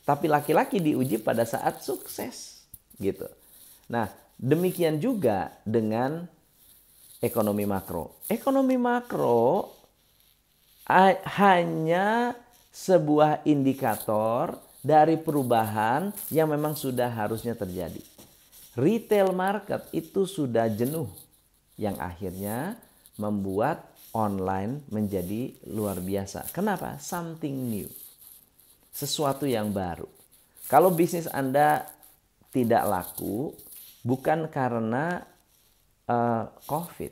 Tapi 0.06 0.30
laki-laki 0.30 0.78
diuji 0.78 1.18
pada 1.18 1.42
saat 1.44 1.82
sukses, 1.82 2.62
gitu. 3.02 3.26
Nah, 3.90 4.08
demikian 4.38 5.02
juga 5.02 5.50
dengan 5.66 6.30
ekonomi 7.20 7.66
makro. 7.66 8.22
Ekonomi 8.30 8.78
makro 8.78 9.74
hanya 11.36 12.38
sebuah 12.72 13.46
indikator 13.48 14.58
dari 14.84 15.20
perubahan 15.20 16.14
yang 16.32 16.54
memang 16.54 16.78
sudah 16.78 17.10
harusnya 17.10 17.58
terjadi. 17.58 18.00
Retail 18.78 19.34
market 19.34 19.90
itu 19.90 20.30
sudah 20.30 20.70
jenuh 20.70 21.10
yang 21.82 21.98
akhirnya 21.98 22.78
membuat 23.18 23.82
online 24.14 24.86
menjadi 24.94 25.54
luar 25.70 25.98
biasa. 25.98 26.50
Kenapa? 26.54 27.02
Something 27.02 27.54
new. 27.54 27.90
Sesuatu 28.94 29.50
yang 29.50 29.74
baru. 29.74 30.10
Kalau 30.70 30.94
bisnis 30.94 31.30
Anda 31.30 31.86
tidak 32.54 32.84
laku 32.86 33.54
bukan 34.02 34.50
karena 34.50 35.26
uh, 36.10 36.50
COVID. 36.66 37.12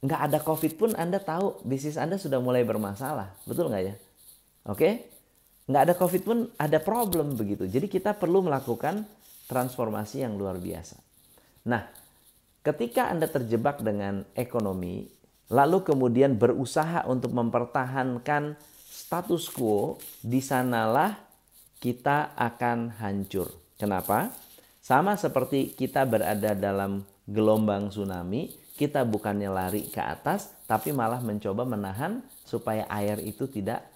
Nggak 0.00 0.20
ada 0.30 0.38
COVID 0.40 0.72
pun 0.80 0.90
Anda 0.96 1.20
tahu 1.20 1.60
bisnis 1.62 2.00
Anda 2.00 2.16
sudah 2.16 2.40
mulai 2.40 2.64
bermasalah. 2.64 3.34
Betul 3.44 3.68
nggak 3.70 3.84
ya? 3.84 3.94
Oke? 4.68 4.76
Okay? 4.76 4.94
Nggak 5.70 5.82
ada 5.86 5.94
COVID 5.94 6.22
pun 6.26 6.38
ada 6.58 6.78
problem 6.82 7.38
begitu. 7.38 7.70
Jadi 7.70 7.86
kita 7.86 8.18
perlu 8.18 8.42
melakukan 8.42 9.06
transformasi 9.46 10.26
yang 10.26 10.34
luar 10.34 10.58
biasa. 10.58 10.98
Nah, 11.70 11.86
ketika 12.66 13.06
Anda 13.06 13.30
terjebak 13.30 13.78
dengan 13.78 14.26
ekonomi, 14.34 15.06
lalu 15.54 15.86
kemudian 15.86 16.34
berusaha 16.34 17.06
untuk 17.06 17.30
mempertahankan 17.30 18.58
status 18.90 19.46
quo, 19.54 20.02
di 20.18 20.42
sanalah 20.42 21.14
kita 21.78 22.34
akan 22.34 22.98
hancur. 22.98 23.50
Kenapa? 23.78 24.34
Sama 24.82 25.14
seperti 25.14 25.70
kita 25.78 26.02
berada 26.02 26.58
dalam 26.58 27.06
gelombang 27.30 27.94
tsunami, 27.94 28.50
kita 28.74 29.06
bukannya 29.06 29.46
lari 29.46 29.86
ke 29.86 30.02
atas, 30.02 30.50
tapi 30.66 30.90
malah 30.90 31.22
mencoba 31.22 31.62
menahan 31.62 32.24
supaya 32.42 32.90
air 32.90 33.22
itu 33.22 33.46
tidak 33.46 33.86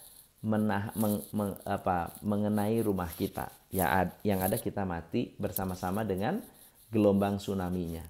menah, 0.44 0.92
meng, 0.92 1.24
meng, 1.32 1.56
apa, 1.64 2.12
mengenai 2.20 2.84
rumah 2.84 3.08
kita. 3.08 3.48
Ya, 3.72 4.12
yang 4.20 4.44
ada 4.44 4.60
kita 4.60 4.84
mati 4.84 5.32
bersama-sama 5.40 6.04
dengan 6.04 6.44
gelombang 6.92 7.40
tsunami-nya. 7.40 8.04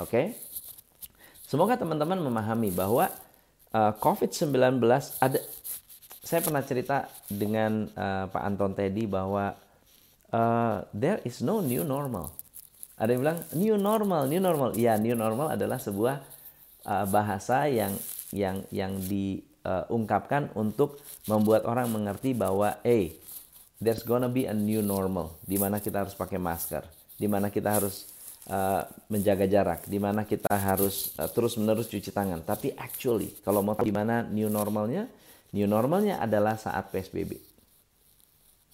Oke? 0.00 0.08
Okay? 0.08 0.26
Semoga 1.44 1.76
teman-teman 1.76 2.18
memahami 2.18 2.72
bahwa 2.72 3.12
uh, 3.70 3.92
COVID-19 4.00 4.80
ada 5.20 5.38
saya 6.24 6.40
pernah 6.40 6.64
cerita 6.64 7.04
dengan 7.28 7.84
uh, 7.92 8.26
Pak 8.32 8.42
Anton 8.42 8.72
Teddy 8.72 9.04
bahwa 9.04 9.52
uh, 10.32 10.76
there 10.96 11.20
is 11.22 11.44
no 11.44 11.60
new 11.60 11.84
normal. 11.84 12.32
Ada 12.96 13.12
yang 13.12 13.20
bilang 13.22 13.38
new 13.52 13.76
normal, 13.76 14.26
new 14.26 14.40
normal. 14.40 14.72
Ya, 14.72 14.96
new 14.96 15.12
normal 15.12 15.52
adalah 15.52 15.76
sebuah 15.76 16.24
uh, 16.88 17.06
bahasa 17.12 17.68
yang 17.68 17.92
yang 18.32 18.64
yang 18.72 18.96
di 18.98 19.44
uh, 19.64 19.88
ungkapkan 19.90 20.52
untuk 20.54 21.00
membuat 21.26 21.64
orang 21.64 21.90
mengerti 21.90 22.36
bahwa, 22.36 22.78
hey, 22.84 23.16
there's 23.80 24.04
gonna 24.06 24.30
be 24.30 24.46
a 24.46 24.54
new 24.54 24.84
normal, 24.84 25.34
di 25.42 25.58
mana 25.58 25.80
kita 25.80 26.06
harus 26.06 26.14
pakai 26.14 26.38
masker, 26.38 26.84
di 27.16 27.26
mana 27.26 27.50
kita 27.50 27.80
harus 27.80 28.08
uh, 28.48 28.84
menjaga 29.08 29.48
jarak, 29.48 29.80
di 29.88 29.98
mana 29.98 30.24
kita 30.24 30.52
harus 30.52 31.12
uh, 31.18 31.28
terus-menerus 31.28 31.88
cuci 31.88 32.10
tangan. 32.12 32.44
Tapi 32.44 32.72
actually, 32.76 33.32
kalau 33.42 33.64
mau 33.64 33.76
tahu 33.76 33.88
di 33.88 33.92
mana 33.92 34.24
new 34.24 34.48
normalnya, 34.52 35.08
new 35.52 35.66
normalnya 35.68 36.20
adalah 36.20 36.56
saat 36.60 36.88
PSBB. 36.92 37.36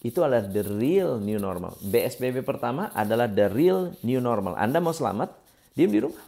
Itu 0.01 0.25
adalah 0.25 0.49
the 0.49 0.65
real 0.65 1.21
new 1.21 1.37
normal. 1.37 1.77
BSBB 1.77 2.41
pertama 2.41 2.89
adalah 2.97 3.29
the 3.29 3.45
real 3.53 3.93
new 4.01 4.17
normal. 4.17 4.57
Anda 4.57 4.81
mau 4.81 4.97
selamat, 4.97 5.29
diam 5.77 5.93
di 5.93 6.01
rumah. 6.01 6.23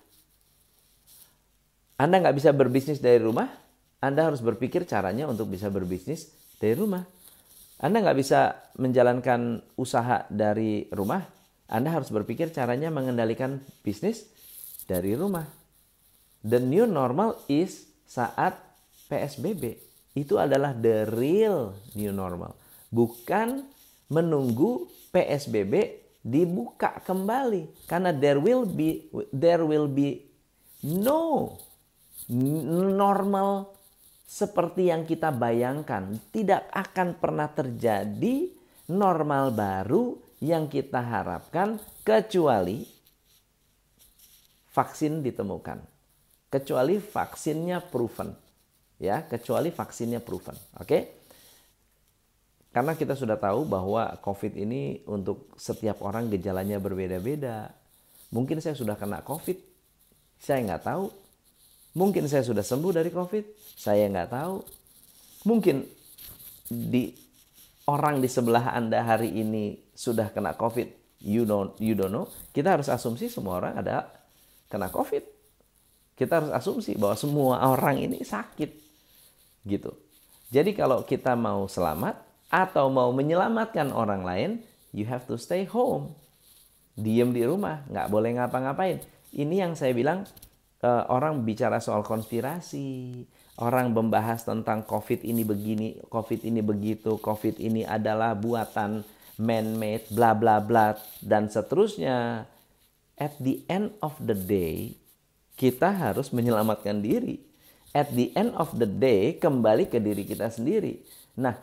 Anda 1.98 2.22
nggak 2.22 2.38
bisa 2.38 2.53
berbisnis 2.53 3.01
dari 3.01 3.17
rumah, 3.17 3.50
anda 4.03 4.27
harus 4.27 4.43
berpikir 4.43 4.83
caranya 4.83 5.31
untuk 5.31 5.47
bisa 5.47 5.71
berbisnis 5.71 6.27
dari 6.60 6.75
rumah. 6.75 7.08
Anda 7.80 8.04
nggak 8.04 8.19
bisa 8.19 8.51
menjalankan 8.75 9.63
usaha 9.80 10.27
dari 10.27 10.91
rumah. 10.91 11.23
Anda 11.71 11.95
harus 11.95 12.12
berpikir 12.12 12.51
caranya 12.51 12.91
mengendalikan 12.91 13.63
bisnis 13.80 14.27
dari 14.91 15.15
rumah. 15.15 15.47
The 16.43 16.60
new 16.60 16.84
normal 16.84 17.47
is 17.47 17.88
saat 18.04 18.60
PSBB. 19.08 19.80
Itu 20.19 20.36
adalah 20.36 20.75
the 20.75 21.08
real 21.08 21.71
new 21.95 22.12
normal. 22.12 22.60
Bukan 22.91 23.63
menunggu 24.12 24.91
PSBB 25.15 26.04
dibuka 26.19 26.99
kembali 27.08 27.88
karena 27.88 28.12
there 28.12 28.39
will 28.39 28.67
be 28.67 29.08
there 29.32 29.63
will 29.63 29.88
be 29.88 30.27
no 30.84 31.56
normal 32.27 33.72
seperti 34.25 34.89
yang 34.89 35.03
kita 35.03 35.29
bayangkan. 35.29 36.17
Tidak 36.31 36.71
akan 36.71 37.19
pernah 37.19 37.51
terjadi 37.51 38.49
normal 38.89 39.53
baru 39.53 40.17
yang 40.43 40.67
kita 40.67 40.99
harapkan 40.99 41.79
kecuali 42.03 42.83
vaksin 44.73 45.21
ditemukan. 45.23 45.79
Kecuali 46.49 46.99
vaksinnya 46.99 47.79
proven. 47.81 48.33
Ya, 49.01 49.23
kecuali 49.25 49.73
vaksinnya 49.73 50.21
proven. 50.21 50.55
Oke? 50.79 51.23
Karena 52.73 52.97
kita 52.97 53.13
sudah 53.13 53.38
tahu 53.38 53.69
bahwa 53.69 54.17
COVID 54.17 54.57
ini 54.57 55.05
untuk 55.05 55.53
setiap 55.62 56.01
orang 56.01 56.33
gejalanya 56.33 56.81
berbeda-beda. 56.81 57.69
Mungkin 58.33 58.57
saya 58.65 58.73
sudah 58.73 58.97
kena 58.97 59.21
COVID, 59.21 59.62
saya 60.41 60.65
nggak 60.65 60.83
tahu. 60.89 61.05
Mungkin 61.93 62.25
saya 62.25 62.41
sudah 62.41 62.65
sembuh 62.65 62.89
dari 62.89 63.13
COVID, 63.13 63.75
saya 63.77 64.10
nggak 64.10 64.29
tahu. 64.34 64.56
Mungkin 65.45 65.86
di 66.69 67.13
orang 67.86 68.17
di 68.17 68.29
sebelah 68.32 68.73
Anda 68.73 69.06
hari 69.06 69.29
ini 69.29 69.77
sudah 69.93 70.34
kena 70.34 70.58
COVID, 70.58 71.21
you 71.21 71.45
don't, 71.45 71.77
you 71.77 71.93
don't 71.93 72.10
know. 72.10 72.25
Kita 72.49 72.73
harus 72.73 72.89
asumsi 72.89 73.29
semua 73.29 73.62
orang 73.62 73.77
ada 73.77 74.10
kena 74.73 74.89
COVID. 74.89 75.21
Kita 76.17 76.41
harus 76.41 76.51
asumsi 76.53 76.97
bahwa 76.97 77.13
semua 77.13 77.62
orang 77.62 78.01
ini 78.01 78.25
sakit. 78.25 78.71
Gitu. 79.65 79.91
Jadi 80.53 80.73
kalau 80.73 81.06
kita 81.06 81.34
mau 81.38 81.65
selamat 81.65 82.17
atau 82.49 82.89
mau 82.89 83.10
menyelamatkan 83.10 83.89
orang 83.89 84.21
lain, 84.21 84.51
you 84.93 85.06
have 85.10 85.25
to 85.25 85.38
stay 85.38 85.65
home. 85.65 86.13
Diem 86.93 87.34
di 87.34 87.41
rumah, 87.41 87.82
nggak 87.89 88.08
boleh 88.13 88.38
ngapa-ngapain. 88.38 89.01
Ini 89.34 89.65
yang 89.65 89.73
saya 89.73 89.97
bilang 89.97 90.29
uh, 90.84 91.08
orang 91.08 91.48
bicara 91.48 91.80
soal 91.80 92.04
konspirasi, 92.04 93.24
orang 93.58 93.96
membahas 93.96 94.43
tentang 94.43 94.84
COVID 94.84 95.24
ini 95.24 95.48
begini, 95.48 95.98
COVID 96.12 96.43
ini 96.43 96.60
begitu, 96.60 97.17
COVID 97.17 97.58
ini 97.58 97.88
adalah 97.88 98.36
buatan 98.36 99.02
man-made, 99.39 100.06
bla 100.12 100.36
bla 100.36 100.60
bla, 100.60 101.00
dan 101.24 101.48
seterusnya. 101.48 102.46
At 103.15 103.39
the 103.39 103.63
end 103.72 103.96
of 104.04 104.19
the 104.19 104.36
day, 104.36 105.00
kita 105.56 105.93
harus 105.93 106.34
menyelamatkan 106.36 107.00
diri. 107.00 107.39
At 107.93 108.10
the 108.12 108.34
end 108.34 108.58
of 108.58 108.74
the 108.74 108.89
day, 108.89 109.38
kembali 109.38 109.86
ke 109.86 110.02
diri 110.02 110.26
kita 110.26 110.50
sendiri. 110.50 111.06
Nah, 111.38 111.54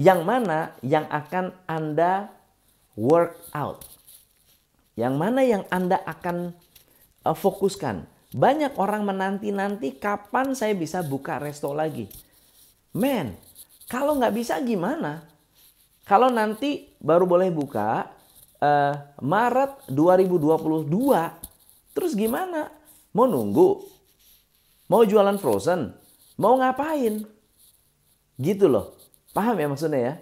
yang 0.00 0.24
mana 0.24 0.72
yang 0.80 1.04
akan 1.12 1.52
Anda 1.68 2.32
work 2.96 3.36
out? 3.52 3.84
Yang 4.96 5.14
mana 5.20 5.40
yang 5.44 5.62
Anda 5.68 6.00
akan 6.00 6.56
uh, 7.28 7.36
fokuskan? 7.36 8.13
Banyak 8.34 8.74
orang 8.82 9.06
menanti-nanti 9.06 9.94
kapan 9.94 10.58
saya 10.58 10.74
bisa 10.74 11.06
buka 11.06 11.38
resto 11.38 11.70
lagi. 11.70 12.10
Men, 12.98 13.38
kalau 13.86 14.18
nggak 14.18 14.34
bisa 14.34 14.58
gimana? 14.58 15.22
Kalau 16.02 16.34
nanti 16.34 16.90
baru 16.98 17.30
boleh 17.30 17.54
buka 17.54 18.10
uh, 18.58 18.94
Maret 19.22 19.86
2022, 19.86 20.90
terus 21.94 22.18
gimana? 22.18 22.74
Mau 23.14 23.30
nunggu? 23.30 23.86
Mau 24.90 25.06
jualan 25.06 25.38
frozen? 25.38 25.94
Mau 26.34 26.58
ngapain? 26.58 27.22
Gitu 28.34 28.66
loh. 28.66 28.98
Paham 29.30 29.62
ya 29.62 29.70
maksudnya 29.70 30.00
ya? 30.02 30.14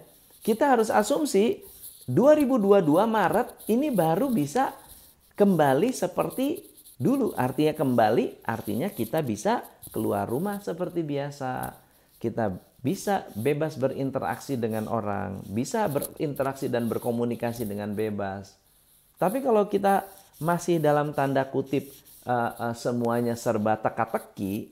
Kita 0.45 0.69
harus 0.69 0.93
asumsi 0.93 1.65
2022 2.05 2.77
Maret 3.09 3.57
ini 3.73 3.89
baru 3.89 4.29
bisa 4.29 4.69
kembali 5.33 5.89
seperti 5.89 6.72
dulu. 7.03 7.35
Artinya 7.35 7.75
kembali, 7.75 8.47
artinya 8.47 8.87
kita 8.87 9.19
bisa 9.19 9.67
keluar 9.91 10.23
rumah 10.23 10.63
seperti 10.63 11.03
biasa. 11.03 11.75
Kita 12.15 12.55
bisa 12.79 13.27
bebas 13.35 13.75
berinteraksi 13.75 14.55
dengan 14.55 14.87
orang, 14.87 15.43
bisa 15.47 15.87
berinteraksi 15.91 16.71
dan 16.71 16.87
berkomunikasi 16.87 17.67
dengan 17.67 17.91
bebas. 17.91 18.55
Tapi 19.19 19.43
kalau 19.43 19.67
kita 19.67 20.07
masih 20.39 20.79
dalam 20.79 21.15
tanda 21.15 21.47
kutip 21.47 21.87
uh, 22.27 22.71
uh, 22.71 22.75
semuanya 22.75 23.35
serba 23.39 23.79
teka-teki, 23.79 24.71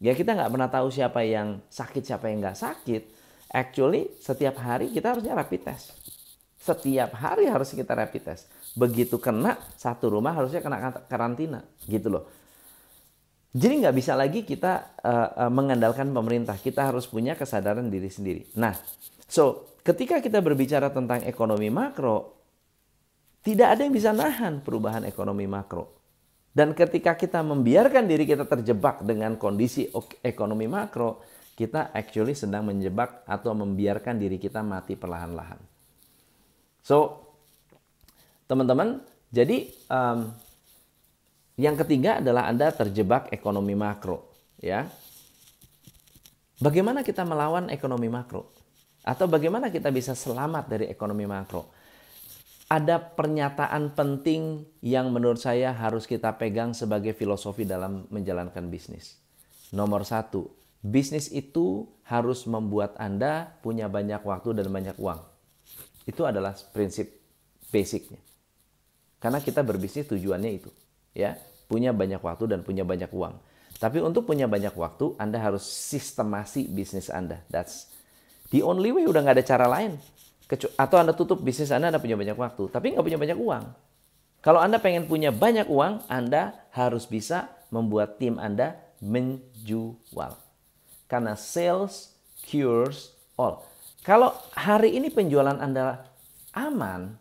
ya 0.00 0.16
kita 0.16 0.36
nggak 0.36 0.52
pernah 0.52 0.70
tahu 0.72 0.88
siapa 0.88 1.20
yang 1.24 1.60
sakit, 1.68 2.02
siapa 2.04 2.32
yang 2.32 2.40
nggak 2.40 2.60
sakit. 2.60 3.02
Actually, 3.50 4.08
setiap 4.22 4.56
hari 4.62 4.88
kita 4.88 5.12
harusnya 5.12 5.36
rapid 5.36 5.60
test. 5.66 5.92
Setiap 6.60 7.12
hari 7.18 7.48
harus 7.48 7.72
kita 7.72 7.92
rapid 7.92 8.22
test. 8.24 8.48
Begitu 8.78 9.18
kena 9.18 9.58
satu 9.74 10.12
rumah 10.14 10.34
harusnya 10.34 10.62
kena 10.62 10.94
karantina, 11.10 11.66
gitu 11.90 12.08
loh. 12.10 12.24
Jadi 13.50 13.82
nggak 13.82 13.96
bisa 13.98 14.14
lagi 14.14 14.46
kita 14.46 14.94
uh, 15.02 15.50
mengandalkan 15.50 16.14
pemerintah. 16.14 16.54
Kita 16.54 16.86
harus 16.86 17.10
punya 17.10 17.34
kesadaran 17.34 17.90
diri 17.90 18.06
sendiri. 18.06 18.46
Nah, 18.54 18.78
so 19.26 19.74
ketika 19.82 20.22
kita 20.22 20.38
berbicara 20.38 20.94
tentang 20.94 21.26
ekonomi 21.26 21.66
makro, 21.66 22.38
tidak 23.42 23.74
ada 23.74 23.82
yang 23.82 23.94
bisa 23.96 24.14
nahan 24.14 24.62
perubahan 24.62 25.02
ekonomi 25.02 25.50
makro. 25.50 25.98
Dan 26.50 26.74
ketika 26.74 27.14
kita 27.18 27.42
membiarkan 27.42 28.06
diri 28.06 28.26
kita 28.26 28.46
terjebak 28.46 29.02
dengan 29.02 29.34
kondisi 29.34 29.90
ekonomi 30.22 30.66
makro, 30.70 31.22
kita 31.54 31.90
actually 31.90 32.34
sedang 32.38 32.70
menjebak 32.70 33.26
atau 33.26 33.54
membiarkan 33.54 34.18
diri 34.18 34.38
kita 34.38 34.62
mati 34.62 34.94
perlahan-lahan. 34.94 35.58
So, 36.82 37.29
teman-teman, 38.50 38.98
jadi 39.30 39.70
um, 39.86 40.34
yang 41.54 41.78
ketiga 41.78 42.18
adalah 42.18 42.50
Anda 42.50 42.74
terjebak 42.74 43.30
ekonomi 43.30 43.78
makro, 43.78 44.26
ya. 44.58 44.90
Bagaimana 46.58 47.06
kita 47.06 47.22
melawan 47.22 47.70
ekonomi 47.70 48.10
makro? 48.10 48.50
Atau 49.06 49.30
bagaimana 49.30 49.70
kita 49.70 49.94
bisa 49.94 50.18
selamat 50.18 50.66
dari 50.66 50.90
ekonomi 50.90 51.30
makro? 51.30 51.70
Ada 52.66 52.98
pernyataan 52.98 53.94
penting 53.94 54.66
yang 54.82 55.14
menurut 55.14 55.38
saya 55.38 55.70
harus 55.70 56.04
kita 56.06 56.34
pegang 56.34 56.74
sebagai 56.74 57.14
filosofi 57.14 57.62
dalam 57.62 58.06
menjalankan 58.10 58.66
bisnis. 58.66 59.18
Nomor 59.70 60.02
satu, 60.02 60.50
bisnis 60.82 61.30
itu 61.30 61.86
harus 62.06 62.44
membuat 62.50 62.98
Anda 62.98 63.54
punya 63.62 63.86
banyak 63.86 64.22
waktu 64.22 64.58
dan 64.58 64.70
banyak 64.70 64.98
uang. 64.98 65.22
Itu 66.06 66.26
adalah 66.26 66.54
prinsip 66.74 67.10
basicnya. 67.70 68.29
Karena 69.20 69.38
kita 69.38 69.60
berbisnis 69.60 70.08
tujuannya 70.08 70.50
itu, 70.50 70.72
ya, 71.12 71.36
punya 71.68 71.92
banyak 71.92 72.18
waktu 72.18 72.48
dan 72.48 72.64
punya 72.64 72.82
banyak 72.82 73.12
uang. 73.12 73.36
Tapi 73.76 74.00
untuk 74.00 74.24
punya 74.28 74.48
banyak 74.48 74.72
waktu, 74.72 75.16
Anda 75.20 75.40
harus 75.40 75.64
sistemasi 75.64 76.68
bisnis 76.68 77.12
Anda. 77.12 77.44
That's 77.52 77.88
the 78.48 78.64
only 78.64 78.92
way. 78.92 79.04
Udah 79.04 79.20
nggak 79.20 79.40
ada 79.40 79.46
cara 79.46 79.66
lain. 79.68 80.00
Atau 80.76 80.96
Anda 80.98 81.12
tutup 81.12 81.44
bisnis 81.44 81.70
Anda, 81.70 81.92
Anda 81.92 82.00
punya 82.00 82.16
banyak 82.16 82.34
waktu, 82.34 82.72
tapi 82.72 82.96
nggak 82.96 83.04
punya 83.06 83.20
banyak 83.20 83.38
uang. 83.38 83.64
Kalau 84.40 84.60
Anda 84.60 84.80
pengen 84.80 85.04
punya 85.04 85.28
banyak 85.28 85.68
uang, 85.68 86.08
Anda 86.08 86.56
harus 86.72 87.04
bisa 87.04 87.52
membuat 87.68 88.16
tim 88.16 88.40
Anda 88.40 88.80
menjual. 89.04 90.32
Karena 91.04 91.36
sales 91.36 92.16
cures 92.48 93.12
all. 93.36 93.60
Kalau 94.00 94.32
hari 94.56 94.96
ini 94.96 95.12
penjualan 95.12 95.60
Anda 95.60 96.08
aman, 96.56 97.19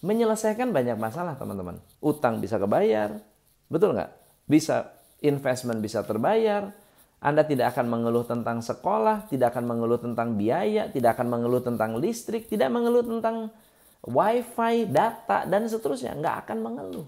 menyelesaikan 0.00 0.72
banyak 0.72 0.96
masalah 0.96 1.36
teman-teman. 1.36 1.80
Utang 2.00 2.40
bisa 2.40 2.56
kebayar, 2.56 3.20
betul 3.68 3.96
nggak? 3.96 4.10
Bisa 4.48 4.96
investment 5.20 5.84
bisa 5.84 6.00
terbayar, 6.02 6.72
anda 7.20 7.44
tidak 7.44 7.76
akan 7.76 7.86
mengeluh 7.92 8.24
tentang 8.24 8.64
sekolah, 8.64 9.28
tidak 9.28 9.52
akan 9.52 9.68
mengeluh 9.68 10.00
tentang 10.00 10.40
biaya, 10.40 10.88
tidak 10.88 11.20
akan 11.20 11.28
mengeluh 11.28 11.60
tentang 11.60 12.00
listrik, 12.00 12.48
tidak 12.48 12.72
mengeluh 12.72 13.04
tentang 13.04 13.52
wifi, 14.00 14.88
data, 14.88 15.44
dan 15.44 15.68
seterusnya. 15.68 16.16
Nggak 16.16 16.36
akan 16.48 16.58
mengeluh. 16.64 17.06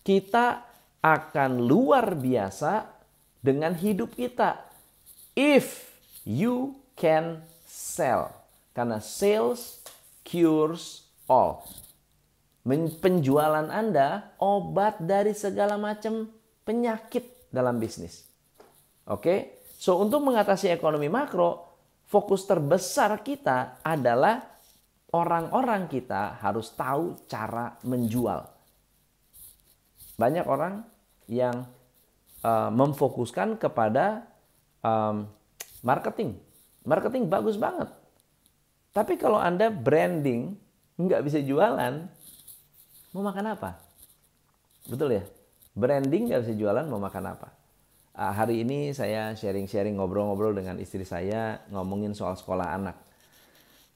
Kita 0.00 0.64
akan 1.04 1.60
luar 1.60 2.16
biasa 2.16 2.88
dengan 3.44 3.76
hidup 3.76 4.16
kita 4.16 4.64
if 5.36 5.92
you 6.24 6.80
can 6.96 7.44
sell. 7.68 8.32
Karena 8.72 8.96
sales 9.04 9.84
cures 10.24 11.04
all. 11.28 11.83
Penjualan 12.64 13.68
Anda 13.68 14.32
obat 14.40 14.96
dari 15.04 15.36
segala 15.36 15.76
macam 15.76 16.32
penyakit 16.64 17.52
dalam 17.52 17.76
bisnis. 17.76 18.24
Oke, 19.04 19.60
so 19.76 20.00
untuk 20.00 20.24
mengatasi 20.24 20.72
ekonomi 20.72 21.12
makro, 21.12 21.76
fokus 22.08 22.48
terbesar 22.48 23.20
kita 23.20 23.84
adalah 23.84 24.40
orang-orang 25.12 25.92
kita 25.92 26.40
harus 26.40 26.72
tahu 26.72 27.28
cara 27.28 27.76
menjual. 27.84 28.48
Banyak 30.16 30.46
orang 30.48 30.80
yang 31.28 31.68
uh, 32.40 32.72
memfokuskan 32.72 33.60
kepada 33.60 34.24
um, 34.80 35.28
marketing. 35.84 36.40
Marketing 36.88 37.28
bagus 37.28 37.60
banget. 37.60 37.92
Tapi 38.96 39.20
kalau 39.20 39.36
Anda 39.36 39.68
branding 39.68 40.56
nggak 40.96 41.22
bisa 41.28 41.44
jualan, 41.44 42.08
mau 43.14 43.22
makan 43.22 43.54
apa? 43.54 43.78
Betul 44.90 45.22
ya? 45.22 45.24
Branding 45.78 46.28
nggak 46.28 46.42
bisa 46.44 46.54
jualan, 46.58 46.84
mau 46.90 46.98
makan 46.98 47.24
apa? 47.30 47.48
Uh, 48.14 48.30
hari 48.34 48.66
ini 48.66 48.90
saya 48.90 49.34
sharing-sharing 49.38 49.94
ngobrol-ngobrol 49.98 50.54
dengan 50.54 50.78
istri 50.82 51.06
saya 51.06 51.62
ngomongin 51.70 52.14
soal 52.14 52.34
sekolah 52.34 52.74
anak. 52.74 52.98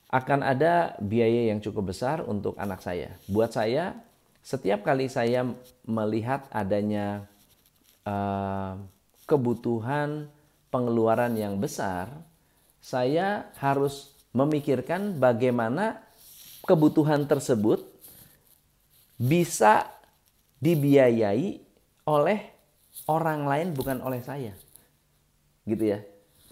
Akan 0.08 0.40
ada 0.40 0.96
biaya 1.02 1.52
yang 1.52 1.60
cukup 1.60 1.92
besar 1.92 2.24
untuk 2.24 2.56
anak 2.56 2.80
saya. 2.80 3.14
Buat 3.28 3.52
saya, 3.52 3.98
setiap 4.40 4.86
kali 4.86 5.10
saya 5.10 5.44
melihat 5.84 6.48
adanya 6.48 7.28
uh, 8.08 8.80
kebutuhan 9.28 10.30
pengeluaran 10.72 11.36
yang 11.36 11.60
besar, 11.60 12.08
saya 12.80 13.50
harus 13.60 14.14
memikirkan 14.32 15.20
bagaimana 15.20 16.00
kebutuhan 16.64 17.28
tersebut 17.28 17.97
bisa 19.18 19.90
dibiayai 20.62 21.58
oleh 22.06 22.38
orang 23.10 23.44
lain 23.44 23.68
bukan 23.74 23.98
oleh 24.00 24.22
saya. 24.22 24.54
Gitu 25.66 25.84
ya. 25.84 26.00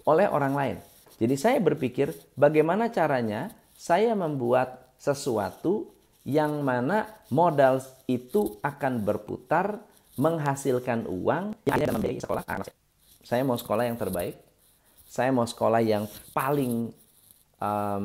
Oleh 0.05 0.27
orang 0.27 0.53
lain. 0.53 0.77
Jadi 1.17 1.35
saya 1.39 1.57
berpikir 1.57 2.13
bagaimana 2.37 2.93
caranya 2.93 3.49
saya 3.73 4.13
membuat 4.13 4.93
sesuatu 5.01 5.89
yang 6.27 6.61
mana 6.61 7.07
modal 7.31 7.81
itu 8.05 8.59
akan 8.61 9.01
berputar 9.01 9.79
menghasilkan 10.19 11.07
uang 11.07 11.55
yang 11.63 11.75
ada 11.77 11.85
dalam 11.87 12.01
biaya 12.03 12.19
sekolah 12.19 12.43
anak 12.45 12.67
saya. 12.69 12.77
Saya 13.23 13.41
mau 13.47 13.57
sekolah 13.57 13.83
yang 13.87 13.97
terbaik. 13.97 14.35
Saya 15.07 15.29
mau 15.31 15.47
sekolah 15.47 15.81
yang 15.81 16.03
paling 16.35 16.91
um, 17.63 18.03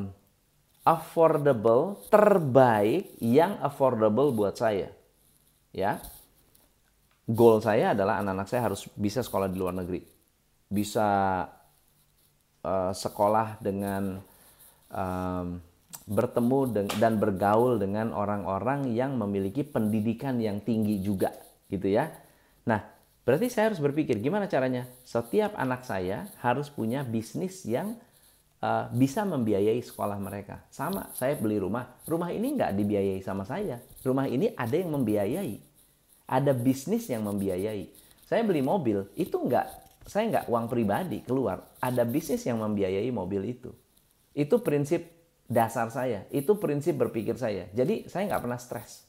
affordable, 0.83 2.03
terbaik 2.11 3.14
yang 3.23 3.59
affordable 3.62 4.35
buat 4.35 4.59
saya. 4.59 4.90
Ya. 5.71 6.03
Goal 7.27 7.62
saya 7.62 7.95
adalah 7.95 8.18
anak-anak 8.21 8.49
saya 8.51 8.62
harus 8.66 8.90
bisa 8.99 9.23
sekolah 9.23 9.47
di 9.47 9.57
luar 9.57 9.79
negeri. 9.79 10.03
Bisa 10.66 11.09
uh, 12.66 12.92
sekolah 12.92 13.62
dengan 13.62 14.18
um, 14.90 15.47
bertemu 16.03 16.59
dan 16.99 17.14
bergaul 17.14 17.79
dengan 17.79 18.11
orang-orang 18.11 18.90
yang 18.90 19.14
memiliki 19.14 19.62
pendidikan 19.62 20.42
yang 20.42 20.59
tinggi 20.61 20.99
juga 20.99 21.31
gitu 21.71 21.87
ya. 21.87 22.11
Nah, 22.66 22.92
Berarti 23.23 23.47
saya 23.55 23.71
harus 23.71 23.79
berpikir 23.79 24.18
gimana 24.18 24.51
caranya 24.51 24.90
setiap 25.07 25.55
anak 25.55 25.87
saya 25.87 26.27
harus 26.42 26.66
punya 26.66 27.07
bisnis 27.07 27.62
yang 27.62 27.95
uh, 28.62 28.88
bisa 28.94 29.27
membiayai 29.27 29.83
sekolah 29.83 30.16
mereka. 30.22 30.64
Sama, 30.70 31.11
saya 31.12 31.35
beli 31.37 31.59
rumah. 31.59 31.98
Rumah 32.07 32.31
ini 32.31 32.55
nggak 32.55 32.72
dibiayai 32.79 33.20
sama 33.20 33.42
saya. 33.42 33.83
Rumah 34.01 34.27
ini 34.31 34.55
ada 34.55 34.72
yang 34.79 34.94
membiayai. 34.94 35.55
Ada 36.31 36.55
bisnis 36.57 37.11
yang 37.11 37.27
membiayai. 37.27 37.90
Saya 38.25 38.40
beli 38.46 38.64
mobil, 38.64 39.05
itu 39.18 39.37
nggak, 39.37 39.66
saya 40.09 40.25
nggak 40.33 40.44
uang 40.48 40.66
pribadi 40.70 41.20
keluar. 41.20 41.77
Ada 41.83 42.09
bisnis 42.09 42.46
yang 42.48 42.62
membiayai 42.64 43.11
mobil 43.12 43.44
itu. 43.44 43.68
Itu 44.33 44.64
prinsip 44.64 45.05
dasar 45.44 45.92
saya. 45.92 46.25
Itu 46.33 46.57
prinsip 46.57 46.96
berpikir 46.96 47.37
saya. 47.37 47.68
Jadi 47.77 48.09
saya 48.09 48.33
nggak 48.33 48.42
pernah 48.48 48.57
stres. 48.57 49.05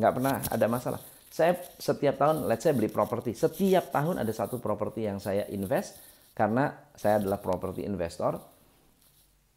Nggak 0.00 0.12
pernah 0.16 0.34
ada 0.48 0.66
masalah. 0.70 1.00
Saya 1.28 1.56
setiap 1.76 2.16
tahun, 2.16 2.48
let's 2.48 2.64
say 2.64 2.72
beli 2.72 2.88
properti. 2.88 3.36
Setiap 3.36 3.92
tahun 3.92 4.20
ada 4.20 4.32
satu 4.32 4.56
properti 4.56 5.04
yang 5.04 5.20
saya 5.20 5.44
invest 5.52 6.00
karena 6.32 6.72
saya 6.96 7.20
adalah 7.20 7.40
properti 7.40 7.84
investor. 7.84 8.40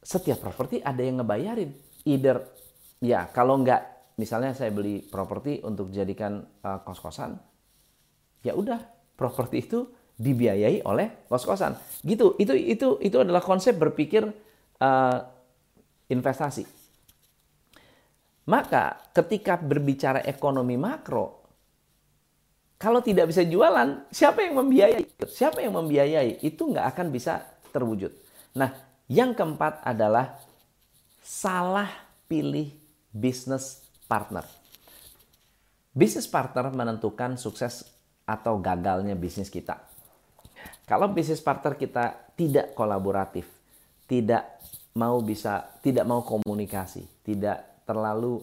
Setiap 0.06 0.38
properti 0.38 0.86
ada 0.86 1.02
yang 1.02 1.26
ngebayarin. 1.26 1.74
Either 2.06 2.46
ya 3.02 3.26
kalau 3.34 3.58
nggak 3.66 4.14
misalnya 4.22 4.54
saya 4.54 4.70
beli 4.70 5.02
properti 5.02 5.66
untuk 5.66 5.90
jadikan 5.90 6.46
uh, 6.62 6.80
kos-kosan, 6.86 7.34
ya 8.46 8.54
udah 8.54 8.78
properti 9.18 9.66
itu 9.66 9.90
dibiayai 10.22 10.86
oleh 10.86 11.26
kos-kosan. 11.26 11.74
Gitu. 12.06 12.38
Itu 12.38 12.54
itu 12.54 12.88
itu 13.02 13.18
adalah 13.18 13.42
konsep 13.42 13.74
berpikir 13.82 14.30
uh, 14.78 15.18
investasi. 16.14 16.70
Maka 18.46 19.10
ketika 19.10 19.58
berbicara 19.58 20.22
ekonomi 20.22 20.78
makro, 20.78 21.42
kalau 22.78 23.02
tidak 23.02 23.34
bisa 23.34 23.42
jualan, 23.42 24.06
siapa 24.14 24.46
yang 24.46 24.62
membiayai? 24.62 25.18
Siapa 25.26 25.66
yang 25.66 25.74
membiayai? 25.74 26.46
Itu 26.46 26.70
nggak 26.70 26.94
akan 26.94 27.10
bisa 27.10 27.42
terwujud. 27.74 28.14
Nah, 28.54 28.85
yang 29.06 29.38
keempat 29.38 29.86
adalah 29.86 30.38
salah 31.22 31.90
pilih 32.26 32.74
business 33.14 33.86
partner. 34.10 34.46
Business 35.96 36.28
partner 36.28 36.70
menentukan 36.74 37.40
sukses 37.40 37.88
atau 38.26 38.58
gagalnya 38.60 39.14
bisnis 39.14 39.48
kita. 39.48 39.80
Kalau 40.86 41.10
bisnis 41.10 41.42
partner 41.42 41.78
kita 41.78 42.34
tidak 42.38 42.74
kolaboratif, 42.78 43.48
tidak 44.06 44.62
mau 44.98 45.22
bisa, 45.22 45.66
tidak 45.82 46.06
mau 46.06 46.22
komunikasi, 46.22 47.06
tidak 47.26 47.86
terlalu 47.88 48.42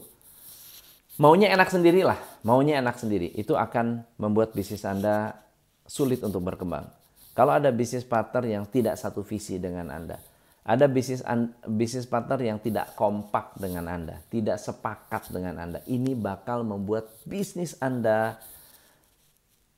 maunya 1.20 1.52
enak 1.52 1.68
sendirilah, 1.68 2.18
maunya 2.46 2.80
enak 2.80 2.96
sendiri, 2.98 3.30
itu 3.36 3.54
akan 3.54 4.02
membuat 4.16 4.56
bisnis 4.56 4.82
Anda 4.86 5.36
sulit 5.84 6.24
untuk 6.24 6.40
berkembang. 6.40 6.88
Kalau 7.32 7.52
ada 7.52 7.68
bisnis 7.72 8.04
partner 8.04 8.44
yang 8.48 8.64
tidak 8.68 8.96
satu 8.96 9.20
visi 9.24 9.56
dengan 9.56 9.92
Anda, 9.92 10.20
ada 10.62 10.86
bisnis 10.86 11.26
bisnis 11.66 12.06
partner 12.06 12.38
yang 12.38 12.62
tidak 12.62 12.94
kompak 12.94 13.58
dengan 13.58 13.90
Anda, 13.90 14.22
tidak 14.30 14.62
sepakat 14.62 15.34
dengan 15.34 15.58
Anda, 15.58 15.82
ini 15.90 16.14
bakal 16.14 16.62
membuat 16.62 17.10
bisnis 17.26 17.74
Anda 17.82 18.38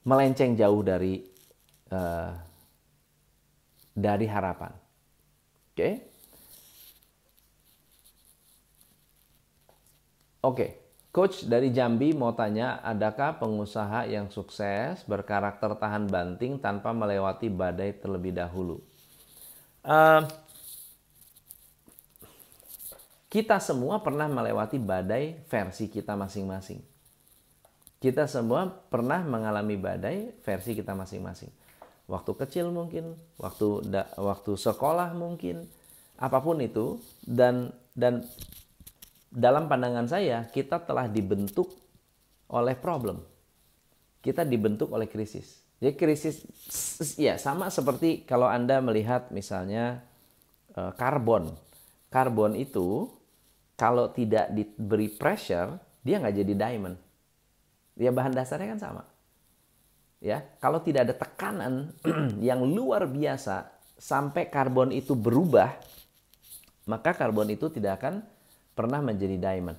melenceng 0.05 0.61
jauh 0.61 0.85
dari 0.85 1.25
uh, 1.88 2.37
dari 3.97 4.27
harapan. 4.29 4.73
Oke? 5.73 5.73
Okay? 5.73 5.94
Oke, 10.44 10.61
okay. 10.61 10.70
coach 11.09 11.49
dari 11.49 11.73
Jambi 11.73 12.12
mau 12.12 12.37
tanya, 12.37 12.85
adakah 12.85 13.40
pengusaha 13.40 14.05
yang 14.05 14.29
sukses 14.29 15.01
berkarakter 15.09 15.73
tahan 15.81 16.05
banting 16.12 16.61
tanpa 16.61 16.92
melewati 16.92 17.49
badai 17.49 17.97
terlebih 17.97 18.37
dahulu? 18.37 18.77
Uh, 19.81 20.29
kita 23.35 23.59
semua 23.59 23.99
pernah 23.99 24.31
melewati 24.31 24.79
badai 24.79 25.42
versi 25.51 25.90
kita 25.90 26.14
masing-masing. 26.14 26.79
Kita 27.99 28.31
semua 28.31 28.70
pernah 28.70 29.27
mengalami 29.27 29.75
badai 29.75 30.38
versi 30.47 30.79
kita 30.79 30.94
masing-masing. 30.94 31.51
Waktu 32.07 32.31
kecil 32.31 32.70
mungkin, 32.70 33.18
waktu 33.35 33.90
da, 33.90 34.07
waktu 34.23 34.55
sekolah 34.55 35.18
mungkin, 35.18 35.66
apa 36.14 36.38
pun 36.38 36.62
itu 36.62 37.03
dan 37.27 37.75
dan 37.90 38.23
dalam 39.35 39.66
pandangan 39.66 40.07
saya 40.07 40.47
kita 40.47 40.87
telah 40.87 41.11
dibentuk 41.11 41.75
oleh 42.55 42.79
problem. 42.79 43.18
Kita 44.23 44.47
dibentuk 44.47 44.94
oleh 44.94 45.11
krisis. 45.11 45.59
Jadi 45.83 45.99
krisis 45.99 46.47
ya 47.18 47.35
sama 47.35 47.66
seperti 47.66 48.23
kalau 48.23 48.47
Anda 48.47 48.79
melihat 48.79 49.35
misalnya 49.35 50.07
eh, 50.79 50.94
karbon. 50.94 51.51
Karbon 52.14 52.55
itu 52.55 53.11
kalau 53.74 54.10
tidak 54.14 54.54
diberi 54.54 55.10
pressure, 55.10 55.78
dia 56.06 56.22
nggak 56.22 56.37
jadi 56.44 56.54
diamond. 56.54 56.96
Ya 57.98 58.10
bahan 58.10 58.34
dasarnya 58.34 58.74
kan 58.74 58.80
sama. 58.80 59.02
Ya, 60.24 60.40
kalau 60.56 60.80
tidak 60.80 61.10
ada 61.10 61.14
tekanan 61.20 61.92
yang 62.48 62.64
luar 62.64 63.04
biasa 63.04 63.68
sampai 64.00 64.48
karbon 64.48 64.88
itu 64.88 65.12
berubah, 65.12 65.76
maka 66.88 67.12
karbon 67.12 67.52
itu 67.52 67.68
tidak 67.68 68.00
akan 68.00 68.24
pernah 68.72 69.04
menjadi 69.04 69.37
diamond. 69.37 69.76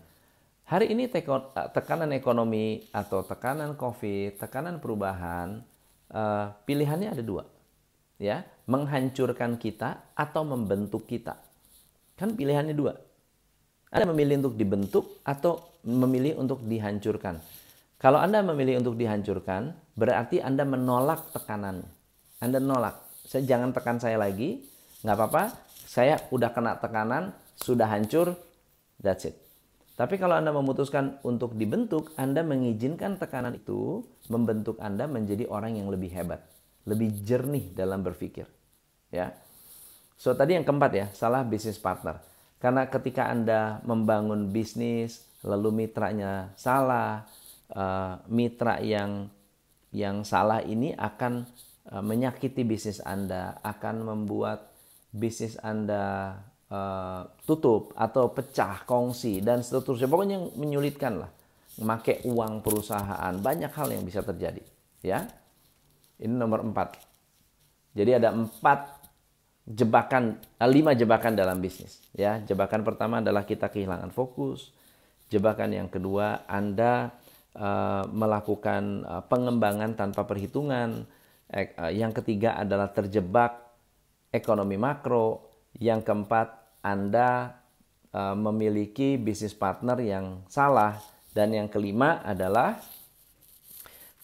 Hari 0.66 0.94
ini 0.94 1.10
tekanan 1.10 2.10
ekonomi 2.14 2.90
atau 2.90 3.22
tekanan 3.22 3.78
COVID, 3.78 4.42
tekanan 4.42 4.82
perubahan, 4.82 5.62
eh, 6.10 6.46
pilihannya 6.66 7.10
ada 7.14 7.22
dua. 7.26 7.46
Ya, 8.22 8.46
menghancurkan 8.70 9.58
kita 9.58 10.14
atau 10.14 10.42
membentuk 10.46 11.10
kita. 11.10 11.42
Kan 12.18 12.34
pilihannya 12.38 12.74
dua. 12.74 12.98
Anda 13.96 14.12
memilih 14.12 14.44
untuk 14.44 14.60
dibentuk 14.60 15.06
atau 15.24 15.72
memilih 15.88 16.36
untuk 16.36 16.60
dihancurkan. 16.68 17.40
Kalau 17.96 18.20
Anda 18.20 18.44
memilih 18.44 18.84
untuk 18.84 19.00
dihancurkan, 19.00 19.72
berarti 19.96 20.44
Anda 20.44 20.68
menolak 20.68 21.32
tekanan. 21.32 21.80
Anda 22.44 22.60
nolak. 22.60 23.00
Saya 23.24 23.48
jangan 23.48 23.72
tekan 23.72 23.98
saya 24.04 24.20
lagi, 24.20 24.68
nggak 25.00 25.16
apa-apa. 25.16 25.44
Saya 25.88 26.20
udah 26.28 26.52
kena 26.52 26.76
tekanan, 26.76 27.32
sudah 27.56 27.88
hancur, 27.88 28.36
that's 29.00 29.32
it. 29.32 29.40
Tapi 29.96 30.20
kalau 30.20 30.36
Anda 30.36 30.52
memutuskan 30.52 31.24
untuk 31.24 31.56
dibentuk, 31.56 32.12
Anda 32.20 32.44
mengizinkan 32.44 33.16
tekanan 33.16 33.56
itu 33.56 34.04
membentuk 34.28 34.76
Anda 34.84 35.08
menjadi 35.08 35.48
orang 35.48 35.80
yang 35.80 35.88
lebih 35.88 36.12
hebat, 36.12 36.44
lebih 36.84 37.16
jernih 37.24 37.72
dalam 37.72 38.04
berpikir. 38.04 38.44
Ya. 39.08 39.32
So 40.20 40.36
tadi 40.36 40.60
yang 40.60 40.68
keempat 40.68 40.92
ya, 40.92 41.08
salah 41.16 41.48
bisnis 41.48 41.80
partner. 41.80 42.35
Karena 42.66 42.90
ketika 42.90 43.30
Anda 43.30 43.78
membangun 43.86 44.50
bisnis, 44.50 45.22
lalu 45.46 45.86
mitranya 45.86 46.50
salah, 46.58 47.22
uh, 47.70 48.18
mitra 48.26 48.82
yang 48.82 49.30
yang 49.94 50.26
salah 50.26 50.66
ini 50.66 50.90
akan 50.98 51.46
uh, 51.94 52.02
menyakiti 52.02 52.66
bisnis 52.66 52.98
Anda, 53.06 53.62
akan 53.62 54.10
membuat 54.10 54.74
bisnis 55.14 55.62
Anda 55.62 56.42
uh, 56.74 57.30
tutup 57.46 57.94
atau 57.94 58.34
pecah, 58.34 58.82
kongsi 58.90 59.46
dan 59.46 59.62
seterusnya. 59.62 60.10
Pokoknya 60.10 60.42
menyulitkan 60.58 61.22
lah. 61.22 61.30
Memakai 61.78 62.26
uang 62.26 62.66
perusahaan, 62.66 63.34
banyak 63.46 63.70
hal 63.78 63.94
yang 63.94 64.02
bisa 64.02 64.26
terjadi. 64.26 64.66
Ya, 65.06 65.30
ini 66.18 66.34
nomor 66.34 66.66
empat. 66.66 66.98
Jadi 67.94 68.18
ada 68.18 68.34
empat 68.34 69.05
jebakan, 69.66 70.38
lima 70.70 70.94
jebakan 70.94 71.34
dalam 71.34 71.60
bisnis. 71.60 72.02
Ya, 72.14 72.42
jebakan 72.46 72.86
pertama 72.86 73.20
adalah 73.20 73.44
kita 73.44 73.68
kehilangan 73.70 74.14
fokus. 74.14 74.72
Jebakan 75.34 75.74
yang 75.74 75.90
kedua, 75.90 76.46
Anda 76.46 77.12
Eh, 77.56 78.04
melakukan 78.12 79.08
uh, 79.08 79.24
pengembangan 79.32 79.96
tanpa 79.96 80.28
perhitungan. 80.28 81.08
Uh, 81.48 81.88
yang 81.88 82.12
ketiga 82.12 82.60
adalah 82.60 82.92
terjebak 82.92 83.56
ekonomi 84.28 84.76
makro. 84.76 85.56
Yang 85.80 86.04
keempat, 86.04 86.52
Anda 86.84 87.56
uh, 88.12 88.36
memiliki 88.36 89.16
bisnis 89.16 89.56
partner 89.56 89.96
yang 90.04 90.44
salah. 90.52 91.00
Dan 91.32 91.56
yang 91.56 91.72
kelima 91.72 92.20
adalah 92.28 92.76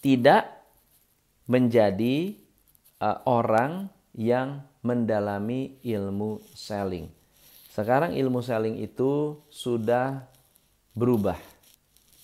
tidak 0.03 0.51
menjadi 1.47 2.35
uh, 2.99 3.23
orang 3.31 3.87
yang 4.15 4.63
mendalami 4.83 5.79
ilmu 5.85 6.41
selling. 6.55 7.07
Sekarang 7.71 8.11
ilmu 8.15 8.43
selling 8.43 8.83
itu 8.83 9.39
sudah 9.47 10.27
berubah 10.91 11.39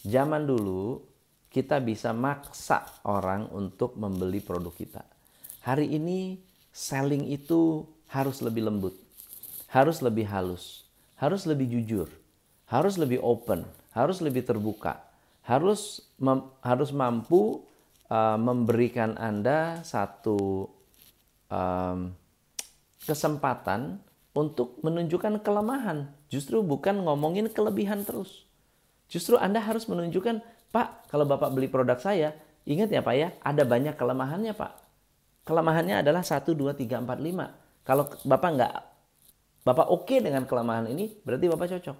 Zaman 0.08 0.48
dulu 0.48 1.04
kita 1.52 1.84
bisa 1.84 2.16
maksa 2.16 2.88
orang 3.04 3.52
untuk 3.52 4.00
membeli 4.00 4.40
produk 4.40 4.72
kita. 4.72 5.04
Hari 5.68 5.84
ini 5.84 6.40
selling 6.72 7.28
itu 7.28 7.84
harus 8.08 8.40
lebih 8.40 8.72
lembut, 8.72 8.96
harus 9.68 10.00
lebih 10.00 10.24
halus, 10.32 10.88
harus 11.20 11.44
lebih 11.44 11.68
jujur, 11.68 12.08
harus 12.72 12.96
lebih 12.96 13.20
open, 13.20 13.68
harus 13.92 14.24
lebih 14.24 14.48
terbuka, 14.48 15.04
harus 15.44 16.08
harus 16.64 16.90
mampu 16.96 17.68
uh, 18.08 18.40
memberikan 18.40 19.20
Anda 19.20 19.84
satu 19.84 20.72
um, 21.52 22.14
kesempatan 23.04 24.02
untuk 24.38 24.78
menunjukkan 24.86 25.42
kelemahan, 25.42 26.14
justru 26.30 26.62
bukan 26.62 27.02
ngomongin 27.02 27.50
kelebihan 27.50 28.06
terus. 28.06 28.46
Justru 29.08 29.40
Anda 29.40 29.64
harus 29.64 29.88
menunjukkan, 29.88 30.44
Pak, 30.70 31.10
kalau 31.10 31.26
Bapak 31.26 31.50
beli 31.56 31.72
produk 31.72 31.98
saya, 31.98 32.36
ingat 32.68 32.92
ya 32.92 33.02
Pak 33.02 33.16
ya, 33.16 33.34
ada 33.42 33.64
banyak 33.64 33.96
kelemahannya 33.96 34.54
Pak. 34.54 34.72
Kelemahannya 35.48 36.04
adalah 36.04 36.22
1, 36.22 36.44
2, 36.44 36.76
3, 36.76 37.08
4, 37.08 37.08
5. 37.08 37.88
Kalau 37.88 38.04
Bapak 38.28 38.50
nggak, 38.60 38.74
Bapak 39.64 39.88
oke 39.88 40.04
okay 40.04 40.20
dengan 40.20 40.44
kelemahan 40.44 40.92
ini, 40.92 41.16
berarti 41.24 41.46
Bapak 41.48 41.68
cocok. 41.72 41.98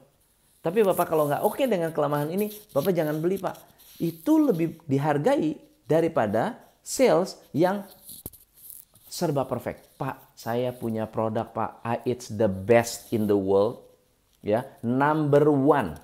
Tapi 0.60 0.80
Bapak 0.84 1.06
kalau 1.08 1.32
nggak 1.32 1.42
oke 1.48 1.56
okay 1.56 1.66
dengan 1.66 1.96
kelemahan 1.96 2.28
ini, 2.28 2.52
Bapak 2.76 2.92
jangan 2.92 3.24
beli 3.24 3.40
Pak. 3.40 3.56
Itu 4.04 4.52
lebih 4.52 4.84
dihargai 4.84 5.56
daripada 5.88 6.60
sales 6.84 7.40
yang 7.56 7.88
serba 9.08 9.48
perfect. 9.48 9.96
Pak, 9.96 10.36
saya 10.38 10.76
punya 10.76 11.08
produk 11.08 11.50
Pak, 11.52 11.72
it's 12.04 12.28
the 12.30 12.52
best 12.52 13.10
in 13.16 13.26
the 13.26 13.36
world. 13.36 13.84
Ya, 14.46 14.64
number 14.86 15.50
one 15.50 15.98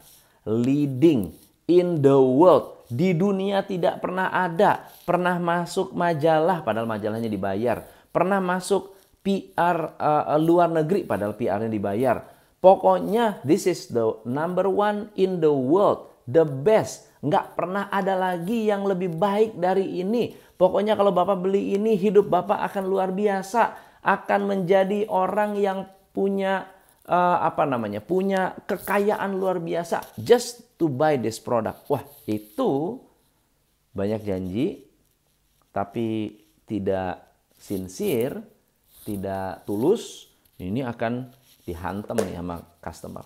leading 0.43 1.31
in 1.69 2.03
the 2.03 2.17
world. 2.17 2.83
Di 2.91 3.15
dunia 3.15 3.63
tidak 3.63 4.03
pernah 4.03 4.29
ada. 4.29 4.91
Pernah 5.07 5.39
masuk 5.39 5.95
majalah 5.95 6.61
padahal 6.61 6.89
majalahnya 6.89 7.31
dibayar. 7.31 7.83
Pernah 8.13 8.43
masuk 8.43 8.93
PR 9.23 9.95
uh, 9.95 10.35
luar 10.37 10.69
negeri 10.69 11.07
padahal 11.07 11.33
PR-nya 11.39 11.71
dibayar. 11.71 12.27
Pokoknya 12.59 13.43
this 13.43 13.67
is 13.67 13.91
the 13.91 14.19
number 14.27 14.67
one 14.67 15.09
in 15.15 15.39
the 15.39 15.51
world. 15.51 16.11
The 16.27 16.43
best. 16.43 17.11
Nggak 17.23 17.55
pernah 17.55 17.87
ada 17.87 18.19
lagi 18.19 18.67
yang 18.67 18.83
lebih 18.83 19.15
baik 19.15 19.55
dari 19.55 20.03
ini. 20.03 20.35
Pokoknya 20.63 20.95
kalau 20.95 21.11
Bapak 21.11 21.43
beli 21.43 21.75
ini 21.75 21.99
hidup 21.99 22.31
Bapak 22.31 22.63
akan 22.71 22.87
luar 22.87 23.11
biasa. 23.11 23.91
Akan 23.99 24.47
menjadi 24.47 25.03
orang 25.11 25.59
yang 25.59 25.83
punya 26.15 26.63
uh, 27.03 27.43
apa 27.43 27.67
namanya 27.67 27.99
punya 27.99 28.55
kekayaan 28.63 29.35
luar 29.35 29.59
biasa 29.59 30.15
just 30.15 30.79
to 30.79 30.87
buy 30.87 31.19
this 31.19 31.43
product. 31.43 31.83
Wah 31.91 32.03
itu 32.23 32.99
banyak 33.91 34.23
janji 34.23 34.87
tapi 35.75 36.31
tidak 36.63 37.19
sincere, 37.59 38.39
tidak 39.03 39.67
tulus, 39.67 40.31
ini 40.63 40.79
akan 40.79 41.27
dihantam 41.67 42.23
nih 42.23 42.39
sama 42.39 42.55
customer. 42.79 43.25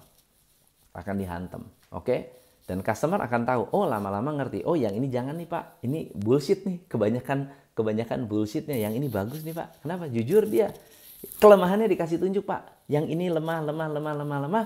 Akan 0.98 1.16
dihantam. 1.22 1.62
Oke? 1.94 2.02
Okay? 2.02 2.20
Dan 2.68 2.84
customer 2.84 3.24
akan 3.24 3.42
tahu, 3.48 3.62
oh 3.72 3.88
lama-lama 3.88 4.44
ngerti, 4.44 4.68
oh 4.68 4.76
yang 4.76 4.92
ini 4.92 5.08
jangan 5.08 5.40
nih 5.40 5.48
Pak, 5.48 5.80
ini 5.88 6.12
bullshit 6.12 6.68
nih, 6.68 6.84
kebanyakan 6.92 7.48
kebanyakan 7.78 8.26
bullshitnya, 8.26 8.74
yang 8.74 8.98
ini 8.98 9.06
bagus 9.06 9.46
nih 9.46 9.54
Pak. 9.54 9.86
Kenapa? 9.86 10.10
Jujur 10.10 10.50
dia. 10.50 10.74
Kelemahannya 11.38 11.86
dikasih 11.86 12.18
tunjuk 12.18 12.50
Pak. 12.50 12.90
Yang 12.90 13.14
ini 13.14 13.30
lemah, 13.30 13.62
lemah, 13.62 13.88
lemah, 13.94 14.14
lemah, 14.18 14.40
lemah. 14.50 14.66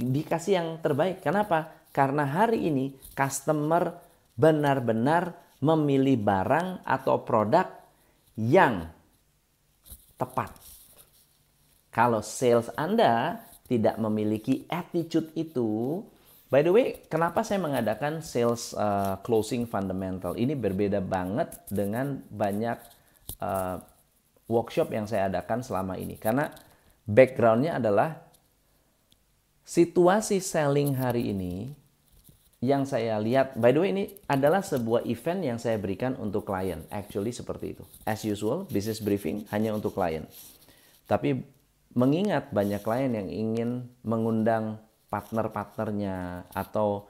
Dikasih 0.00 0.52
yang 0.56 0.68
terbaik. 0.80 1.20
Kenapa? 1.20 1.68
Karena 1.92 2.24
hari 2.24 2.72
ini 2.72 2.96
customer 3.12 3.92
benar-benar 4.32 5.36
memilih 5.60 6.16
barang 6.16 6.80
atau 6.88 7.20
produk 7.20 7.68
yang 8.40 8.88
tepat. 10.16 10.56
Kalau 11.92 12.24
sales 12.24 12.72
Anda 12.72 13.44
tidak 13.68 14.00
memiliki 14.00 14.64
attitude 14.72 15.28
itu, 15.36 16.00
By 16.52 16.60
the 16.60 16.68
way, 16.68 17.00
kenapa 17.08 17.40
saya 17.48 17.64
mengadakan 17.64 18.20
sales 18.20 18.76
uh, 18.76 19.16
closing 19.24 19.64
fundamental? 19.64 20.36
Ini 20.36 20.52
berbeda 20.52 21.00
banget 21.00 21.64
dengan 21.72 22.20
banyak 22.28 22.76
uh, 23.40 23.80
workshop 24.52 24.92
yang 24.92 25.08
saya 25.08 25.32
adakan 25.32 25.64
selama 25.64 25.96
ini. 25.96 26.20
Karena 26.20 26.52
backgroundnya 27.08 27.80
adalah 27.80 28.20
situasi 29.64 30.44
selling 30.44 30.92
hari 31.00 31.32
ini 31.32 31.72
yang 32.60 32.84
saya 32.84 33.16
lihat, 33.16 33.56
by 33.56 33.72
the 33.72 33.80
way 33.80 33.88
ini 33.88 34.04
adalah 34.28 34.60
sebuah 34.60 35.08
event 35.08 35.40
yang 35.40 35.56
saya 35.56 35.80
berikan 35.80 36.20
untuk 36.20 36.44
klien. 36.44 36.84
Actually 36.92 37.32
seperti 37.32 37.80
itu. 37.80 37.84
As 38.04 38.28
usual, 38.28 38.68
business 38.68 39.00
briefing 39.00 39.48
hanya 39.56 39.72
untuk 39.72 39.96
klien. 39.96 40.28
Tapi 41.08 41.48
mengingat 41.96 42.52
banyak 42.52 42.84
klien 42.84 43.16
yang 43.16 43.32
ingin 43.32 43.88
mengundang 44.04 44.76
partner-partnernya 45.12 46.48
atau 46.56 47.04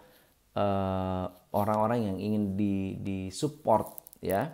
eh, 0.59 1.25
orang-orang 1.55 2.11
yang 2.11 2.19
ingin 2.19 2.45
di, 2.59 2.99
di 2.99 3.19
support 3.31 4.19
ya. 4.19 4.51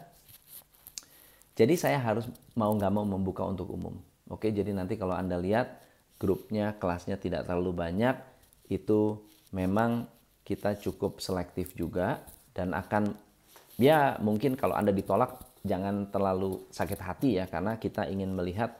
Jadi 1.56 1.74
saya 1.74 1.98
harus 1.98 2.28
mau 2.54 2.70
nggak 2.76 2.92
mau 2.92 3.08
membuka 3.08 3.42
untuk 3.48 3.72
umum. 3.72 3.96
Oke, 4.28 4.52
jadi 4.52 4.70
nanti 4.76 5.00
kalau 5.00 5.16
anda 5.16 5.40
lihat 5.40 5.80
grupnya, 6.20 6.76
kelasnya 6.76 7.16
tidak 7.16 7.48
terlalu 7.48 7.72
banyak, 7.72 8.14
itu 8.68 9.24
memang 9.50 10.06
kita 10.44 10.76
cukup 10.76 11.24
selektif 11.24 11.72
juga 11.72 12.20
dan 12.52 12.76
akan 12.76 13.16
ya 13.80 14.16
mungkin 14.20 14.56
kalau 14.56 14.76
anda 14.76 14.92
ditolak 14.92 15.40
jangan 15.64 16.08
terlalu 16.08 16.64
sakit 16.72 17.00
hati 17.00 17.30
ya 17.40 17.44
karena 17.46 17.76
kita 17.76 18.08
ingin 18.08 18.32
melihat 18.32 18.76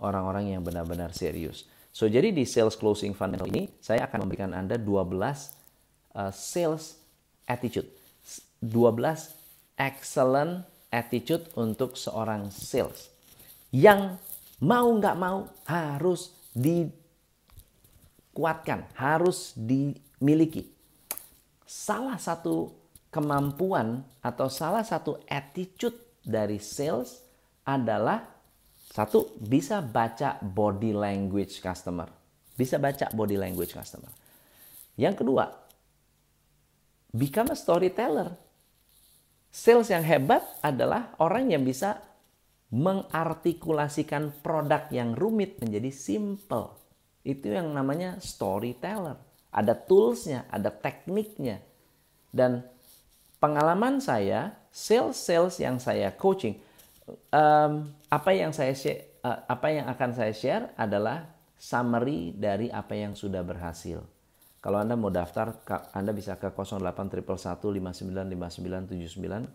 orang-orang 0.00 0.56
yang 0.56 0.62
benar-benar 0.64 1.12
serius. 1.16 1.64
So 1.96 2.04
jadi 2.12 2.28
di 2.28 2.44
sales 2.44 2.76
closing 2.76 3.16
funnel 3.16 3.48
ini 3.48 3.72
saya 3.80 4.04
akan 4.04 4.28
memberikan 4.28 4.52
Anda 4.52 4.76
12 4.76 5.16
uh, 6.12 6.28
sales 6.28 7.00
attitude. 7.48 7.88
12 8.60 9.32
excellent 9.80 10.68
attitude 10.92 11.48
untuk 11.56 11.96
seorang 11.96 12.52
sales. 12.52 13.08
Yang 13.72 14.20
mau 14.60 14.92
nggak 14.92 15.16
mau 15.16 15.48
harus 15.64 16.36
dikuatkan, 16.52 16.92
harus 18.92 19.56
dimiliki. 19.56 20.68
Salah 21.64 22.20
satu 22.20 22.76
kemampuan 23.08 24.04
atau 24.20 24.52
salah 24.52 24.84
satu 24.84 25.16
attitude 25.32 25.96
dari 26.20 26.60
sales 26.60 27.24
adalah 27.64 28.35
satu, 28.96 29.36
bisa 29.36 29.84
baca 29.84 30.40
body 30.40 30.96
language 30.96 31.60
customer. 31.60 32.08
Bisa 32.56 32.80
baca 32.80 33.12
body 33.12 33.36
language 33.36 33.76
customer. 33.76 34.08
Yang 34.96 35.20
kedua, 35.20 35.52
become 37.12 37.52
a 37.52 37.58
storyteller. 37.60 38.32
Sales 39.52 39.92
yang 39.92 40.00
hebat 40.00 40.40
adalah 40.64 41.12
orang 41.20 41.52
yang 41.52 41.60
bisa 41.60 42.00
mengartikulasikan 42.72 44.32
produk 44.40 44.88
yang 44.88 45.12
rumit 45.12 45.60
menjadi 45.60 45.92
simple. 45.92 46.72
Itu 47.20 47.52
yang 47.52 47.76
namanya 47.76 48.16
storyteller. 48.16 49.20
Ada 49.52 49.76
toolsnya, 49.76 50.48
ada 50.48 50.72
tekniknya. 50.72 51.60
Dan 52.32 52.64
pengalaman 53.44 54.00
saya, 54.00 54.56
sales-sales 54.72 55.60
yang 55.60 55.76
saya 55.76 56.08
coaching, 56.16 56.64
um, 57.08 57.72
apa 58.10 58.30
yang 58.34 58.50
saya 58.50 58.74
share, 58.74 59.22
uh, 59.22 59.46
apa 59.46 59.70
yang 59.70 59.86
akan 59.86 60.10
saya 60.14 60.32
share 60.34 60.74
adalah 60.74 61.22
summary 61.56 62.34
dari 62.34 62.68
apa 62.68 62.94
yang 62.94 63.14
sudah 63.14 63.42
berhasil. 63.46 64.02
Kalau 64.60 64.82
Anda 64.82 64.98
mau 64.98 65.14
daftar, 65.14 65.62
Anda 65.94 66.10
bisa 66.10 66.34
ke 66.42 66.50
08 66.50 66.74
59 67.14 67.62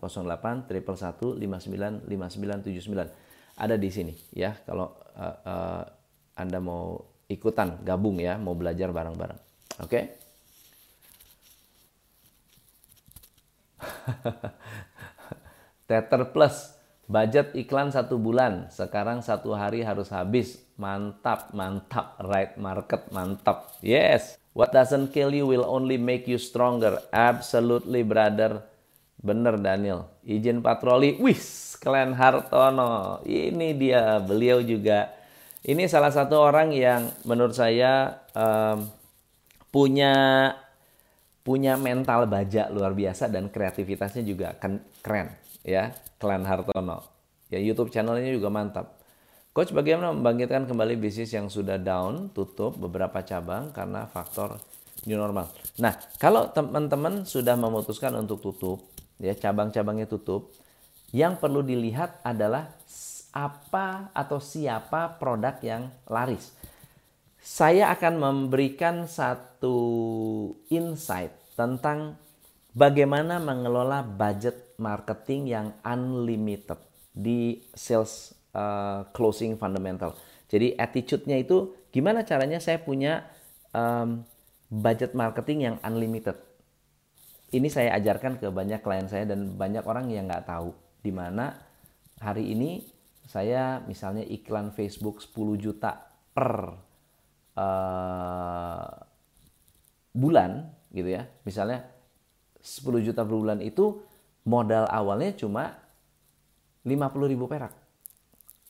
59 0.00 1.36
Ada 3.52 3.76
di 3.76 3.92
sini 3.92 4.16
ya. 4.32 4.56
Kalau 4.64 4.96
uh, 5.12 5.36
uh, 5.44 5.84
Anda 6.32 6.64
mau 6.64 6.96
ikutan, 7.28 7.84
gabung 7.84 8.24
ya, 8.24 8.40
mau 8.40 8.56
belajar 8.56 8.88
bareng-bareng. 8.88 9.36
Oke? 9.84 9.92
Okay? 9.92 10.16
Tether 15.92 16.32
Plus 16.32 16.71
Budget 17.12 17.52
iklan 17.52 17.92
satu 17.92 18.16
bulan, 18.16 18.72
sekarang 18.72 19.20
satu 19.20 19.52
hari 19.52 19.84
harus 19.84 20.08
habis. 20.08 20.64
Mantap, 20.80 21.52
mantap. 21.52 22.16
Right 22.24 22.56
market, 22.56 23.12
mantap. 23.12 23.68
Yes. 23.84 24.40
What 24.56 24.72
doesn't 24.72 25.12
kill 25.12 25.28
you 25.28 25.44
will 25.44 25.68
only 25.68 26.00
make 26.00 26.24
you 26.24 26.40
stronger. 26.40 27.04
Absolutely, 27.12 28.00
brother. 28.00 28.64
Bener, 29.20 29.60
Daniel. 29.60 30.08
Izin 30.24 30.64
patroli. 30.64 31.20
Wis, 31.20 31.76
Klen 31.84 32.16
Hartono. 32.16 33.20
Ini 33.28 33.76
dia, 33.76 34.16
beliau 34.16 34.64
juga. 34.64 35.12
Ini 35.68 35.84
salah 35.92 36.16
satu 36.16 36.40
orang 36.40 36.72
yang 36.72 37.12
menurut 37.28 37.52
saya 37.52 38.24
um, 38.32 38.88
punya 39.68 40.14
punya 41.44 41.76
mental 41.76 42.24
baja 42.24 42.72
luar 42.72 42.96
biasa 42.96 43.28
dan 43.28 43.52
kreativitasnya 43.52 44.22
juga 44.22 44.54
keren 45.02 45.34
ya 45.66 45.90
Klan 46.22 46.46
Hartono. 46.46 47.02
Ya 47.50 47.58
YouTube 47.58 47.90
channelnya 47.90 48.30
juga 48.30 48.46
mantap. 48.46 49.02
Coach 49.50 49.74
bagaimana 49.74 50.14
membangkitkan 50.14 50.70
kembali 50.70 50.96
bisnis 50.96 51.34
yang 51.34 51.50
sudah 51.50 51.76
down, 51.76 52.30
tutup 52.30 52.78
beberapa 52.78 53.20
cabang 53.26 53.74
karena 53.74 54.06
faktor 54.06 54.56
new 55.04 55.18
normal. 55.18 55.50
Nah, 55.82 55.98
kalau 56.16 56.48
teman-teman 56.54 57.26
sudah 57.26 57.58
memutuskan 57.58 58.14
untuk 58.16 58.40
tutup, 58.40 58.88
ya 59.20 59.36
cabang-cabangnya 59.36 60.08
tutup, 60.08 60.54
yang 61.12 61.36
perlu 61.36 61.60
dilihat 61.60 62.24
adalah 62.24 62.72
apa 63.36 64.08
atau 64.16 64.40
siapa 64.40 65.20
produk 65.20 65.60
yang 65.60 65.92
laris. 66.08 66.56
Saya 67.42 67.92
akan 67.92 68.14
memberikan 68.22 69.04
satu 69.04 69.76
insight 70.72 71.34
tentang 71.58 72.16
bagaimana 72.72 73.36
mengelola 73.36 74.00
budget 74.00 74.71
marketing 74.82 75.46
yang 75.46 75.66
unlimited 75.86 76.76
di 77.14 77.62
sales 77.70 78.34
uh, 78.56 79.06
closing 79.14 79.54
fundamental. 79.54 80.18
Jadi 80.50 80.74
attitude-nya 80.76 81.38
itu 81.40 81.72
gimana 81.94 82.26
caranya 82.26 82.58
saya 82.58 82.82
punya 82.82 83.24
um, 83.72 84.26
budget 84.68 85.12
marketing 85.16 85.58
yang 85.70 85.76
unlimited. 85.84 86.36
Ini 87.52 87.68
saya 87.68 87.94
ajarkan 88.00 88.40
ke 88.40 88.48
banyak 88.48 88.80
klien 88.80 89.06
saya 89.06 89.28
dan 89.28 89.54
banyak 89.54 89.84
orang 89.84 90.08
yang 90.08 90.24
nggak 90.24 90.48
tahu 90.48 90.72
di 91.04 91.12
mana 91.12 91.52
hari 92.16 92.52
ini 92.56 92.80
saya 93.28 93.84
misalnya 93.84 94.24
iklan 94.24 94.72
Facebook 94.72 95.20
10 95.20 95.60
juta 95.60 96.00
per 96.32 96.72
uh, 97.56 98.88
bulan 100.16 100.72
gitu 100.92 101.08
ya. 101.12 101.28
Misalnya 101.44 101.84
10 102.60 103.04
juta 103.04 103.24
per 103.24 103.34
bulan 103.36 103.60
itu 103.60 104.00
modal 104.42 104.86
awalnya 104.90 105.34
cuma 105.34 105.78
50 106.82 107.32
ribu 107.32 107.46
perak. 107.46 107.74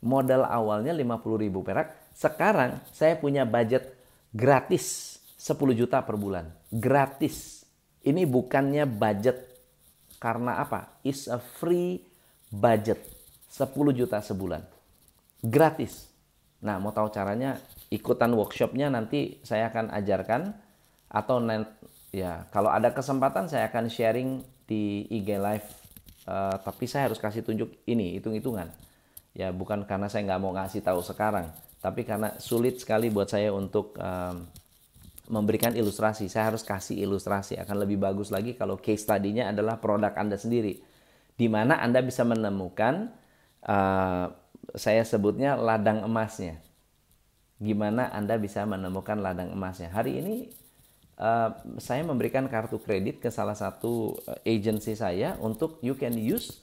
Modal 0.03 0.45
awalnya 0.45 0.93
50 0.93 1.45
ribu 1.49 1.65
perak. 1.65 2.13
Sekarang 2.13 2.83
saya 2.93 3.17
punya 3.17 3.49
budget 3.49 3.95
gratis 4.35 5.17
10 5.41 5.79
juta 5.79 6.03
per 6.05 6.17
bulan. 6.19 6.51
Gratis. 6.69 7.65
Ini 8.03 8.27
bukannya 8.27 8.85
budget 8.85 9.47
karena 10.19 10.59
apa? 10.59 11.01
Is 11.07 11.31
a 11.31 11.39
free 11.39 12.03
budget. 12.51 12.99
10 13.53 13.69
juta 13.95 14.19
sebulan. 14.19 14.65
Gratis. 15.43 16.09
Nah, 16.63 16.79
mau 16.79 16.95
tahu 16.95 17.11
caranya 17.11 17.59
ikutan 17.91 18.31
workshopnya 18.33 18.89
nanti 18.89 19.43
saya 19.43 19.69
akan 19.69 19.91
ajarkan 19.93 20.55
atau 21.13 21.43
ya 22.15 22.49
kalau 22.49 22.73
ada 22.73 22.95
kesempatan 22.95 23.51
saya 23.51 23.69
akan 23.69 23.93
sharing 23.93 24.41
di 24.73 25.05
IG 25.13 25.37
Live 25.37 25.69
uh, 26.25 26.57
tapi 26.57 26.89
saya 26.89 27.13
harus 27.13 27.21
kasih 27.21 27.45
tunjuk 27.45 27.69
ini 27.85 28.17
hitung-hitungan. 28.17 28.73
Ya 29.37 29.53
bukan 29.53 29.85
karena 29.85 30.09
saya 30.09 30.25
nggak 30.25 30.41
mau 30.41 30.57
ngasih 30.57 30.81
tahu 30.81 31.05
sekarang 31.05 31.53
tapi 31.85 32.09
karena 32.09 32.33
sulit 32.41 32.81
sekali 32.81 33.13
buat 33.13 33.29
saya 33.29 33.53
untuk 33.53 34.01
um, 34.01 34.49
memberikan 35.29 35.77
ilustrasi. 35.77 36.33
Saya 36.33 36.55
harus 36.55 36.65
kasih 36.65 36.97
ilustrasi. 37.05 37.61
Akan 37.61 37.77
lebih 37.77 38.01
bagus 38.01 38.33
lagi 38.33 38.57
kalau 38.57 38.81
case 38.81 39.05
study-nya 39.05 39.53
adalah 39.53 39.77
produk 39.77 40.17
anda 40.17 40.41
sendiri 40.41 40.81
di 41.37 41.47
mana 41.49 41.81
anda 41.81 42.01
bisa 42.01 42.23
menemukan 42.23 43.13
uh, 43.67 44.27
saya 44.79 45.03
sebutnya 45.03 45.59
ladang 45.59 46.07
emasnya. 46.07 46.61
Gimana 47.63 48.11
Anda 48.11 48.43
bisa 48.43 48.67
menemukan 48.67 49.23
ladang 49.23 49.55
emasnya. 49.55 49.95
Hari 49.95 50.19
ini 50.19 50.51
uh, 51.19 51.51
saya 51.81 52.03
memberikan 52.07 52.47
kartu 52.47 52.79
kredit 52.81 53.19
ke 53.19 53.29
salah 53.29 53.57
satu 53.57 54.17
uh, 54.29 54.39
agency 54.47 54.97
saya 54.97 55.37
untuk 55.43 55.83
you 55.85 55.97
can 55.97 56.15
use 56.17 56.63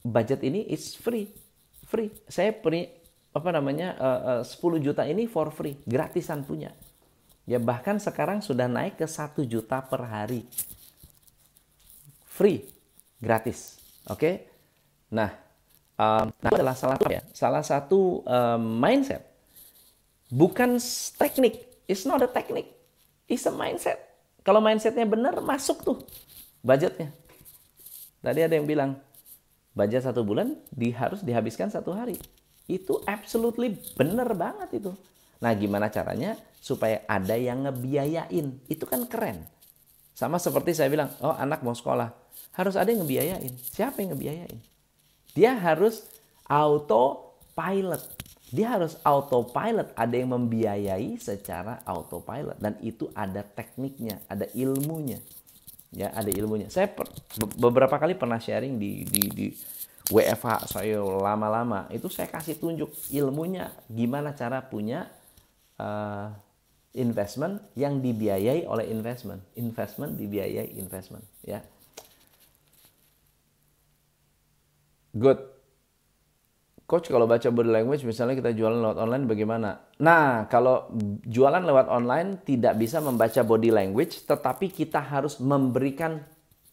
budget 0.00 0.40
ini 0.42 0.64
is 0.70 0.94
free. 0.94 1.30
Free. 1.84 2.10
Saya 2.26 2.56
beri 2.56 2.88
apa 3.34 3.50
namanya 3.50 3.98
uh, 3.98 4.46
uh, 4.46 4.78
10 4.78 4.78
juta 4.78 5.02
ini 5.04 5.26
for 5.26 5.50
free, 5.50 5.74
gratisan 5.84 6.46
punya. 6.46 6.70
Ya 7.44 7.60
bahkan 7.60 8.00
sekarang 8.00 8.40
sudah 8.40 8.70
naik 8.70 8.96
ke 8.96 9.06
1 9.06 9.44
juta 9.44 9.82
per 9.84 10.06
hari. 10.06 10.46
Free, 12.24 12.66
gratis. 13.20 13.76
Oke. 14.08 14.18
Okay? 14.18 14.34
Nah, 15.12 15.30
um, 16.00 16.32
nah 16.42 16.50
itu 16.50 16.56
adalah 16.56 16.74
salah 16.74 16.98
ya, 17.06 17.22
salah 17.30 17.62
satu 17.62 18.24
um, 18.26 18.62
mindset 18.80 19.34
Bukan 20.34 20.80
teknik. 21.14 21.62
It's 21.86 22.08
not 22.08 22.18
a 22.24 22.30
teknik. 22.30 22.66
It's 23.26 23.48
a 23.48 23.52
mindset. 23.52 23.96
Kalau 24.44 24.60
mindsetnya 24.60 25.08
benar, 25.08 25.40
masuk 25.40 25.80
tuh 25.80 25.98
budgetnya. 26.64 27.12
Tadi 28.24 28.40
ada 28.40 28.56
yang 28.56 28.64
bilang, 28.64 28.96
budget 29.76 30.08
satu 30.08 30.24
bulan 30.24 30.56
di, 30.72 30.88
harus 30.96 31.20
dihabiskan 31.20 31.68
satu 31.68 31.92
hari. 31.92 32.16
Itu 32.64 33.04
absolutely 33.04 33.76
benar 33.96 34.32
banget 34.32 34.80
itu. 34.80 34.92
Nah 35.44 35.52
gimana 35.52 35.92
caranya 35.92 36.40
supaya 36.56 37.04
ada 37.04 37.36
yang 37.36 37.68
ngebiayain. 37.68 38.64
Itu 38.64 38.88
kan 38.88 39.04
keren. 39.04 39.44
Sama 40.16 40.40
seperti 40.40 40.72
saya 40.72 40.88
bilang, 40.88 41.12
oh 41.20 41.36
anak 41.36 41.60
mau 41.60 41.76
sekolah. 41.76 42.08
Harus 42.56 42.80
ada 42.80 42.88
yang 42.88 43.04
ngebiayain. 43.04 43.52
Siapa 43.60 44.00
yang 44.00 44.16
ngebiayain? 44.16 44.58
Dia 45.36 45.52
harus 45.58 46.06
auto 46.48 47.36
pilot. 47.52 48.00
Dia 48.54 48.78
harus 48.78 48.94
autopilot, 49.02 49.90
ada 49.98 50.14
yang 50.14 50.30
membiayai 50.30 51.18
secara 51.18 51.82
autopilot 51.82 52.54
dan 52.62 52.78
itu 52.78 53.10
ada 53.10 53.42
tekniknya, 53.42 54.22
ada 54.30 54.46
ilmunya. 54.54 55.18
Ya, 55.90 56.14
ada 56.14 56.30
ilmunya. 56.30 56.70
Saya 56.70 56.86
per, 56.90 57.10
beberapa 57.58 57.98
kali 57.98 58.14
pernah 58.14 58.38
sharing 58.38 58.78
di 58.78 59.02
di 59.06 59.22
di 59.30 59.46
WFH 60.10 60.70
saya 60.70 61.00
lama-lama 61.00 61.88
itu 61.88 62.12
saya 62.12 62.28
kasih 62.28 62.60
tunjuk 62.60 62.92
ilmunya 63.08 63.72
gimana 63.88 64.36
cara 64.36 64.60
punya 64.60 65.08
uh, 65.80 66.28
investment 66.94 67.58
yang 67.74 67.98
dibiayai 67.98 68.70
oleh 68.70 68.86
investment, 68.86 69.42
investment 69.58 70.14
dibiayai 70.14 70.78
investment, 70.78 71.26
ya. 71.42 71.58
Good. 75.14 75.53
Coach 76.84 77.08
kalau 77.08 77.24
baca 77.24 77.48
body 77.48 77.72
language 77.72 78.04
misalnya 78.04 78.36
kita 78.36 78.52
jualan 78.52 78.76
lewat 78.76 78.98
online 79.00 79.24
bagaimana? 79.24 79.88
Nah, 80.04 80.44
kalau 80.52 80.92
jualan 81.24 81.64
lewat 81.64 81.88
online 81.88 82.44
tidak 82.44 82.76
bisa 82.76 83.00
membaca 83.00 83.40
body 83.40 83.72
language 83.72 84.28
tetapi 84.28 84.68
kita 84.68 85.00
harus 85.00 85.40
memberikan 85.40 86.20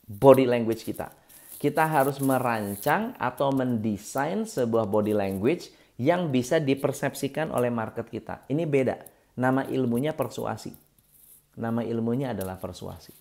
body 0.03 0.43
language 0.51 0.83
kita. 0.83 1.15
Kita 1.55 1.87
harus 1.87 2.19
merancang 2.19 3.15
atau 3.15 3.55
mendesain 3.55 4.43
sebuah 4.43 4.83
body 4.91 5.15
language 5.15 5.71
yang 5.95 6.27
bisa 6.27 6.59
dipersepsikan 6.59 7.53
oleh 7.55 7.71
market 7.71 8.11
kita. 8.11 8.43
Ini 8.51 8.67
beda. 8.67 8.97
Nama 9.39 9.63
ilmunya 9.71 10.11
persuasi. 10.11 10.75
Nama 11.55 11.87
ilmunya 11.87 12.35
adalah 12.35 12.59
persuasi. 12.59 13.15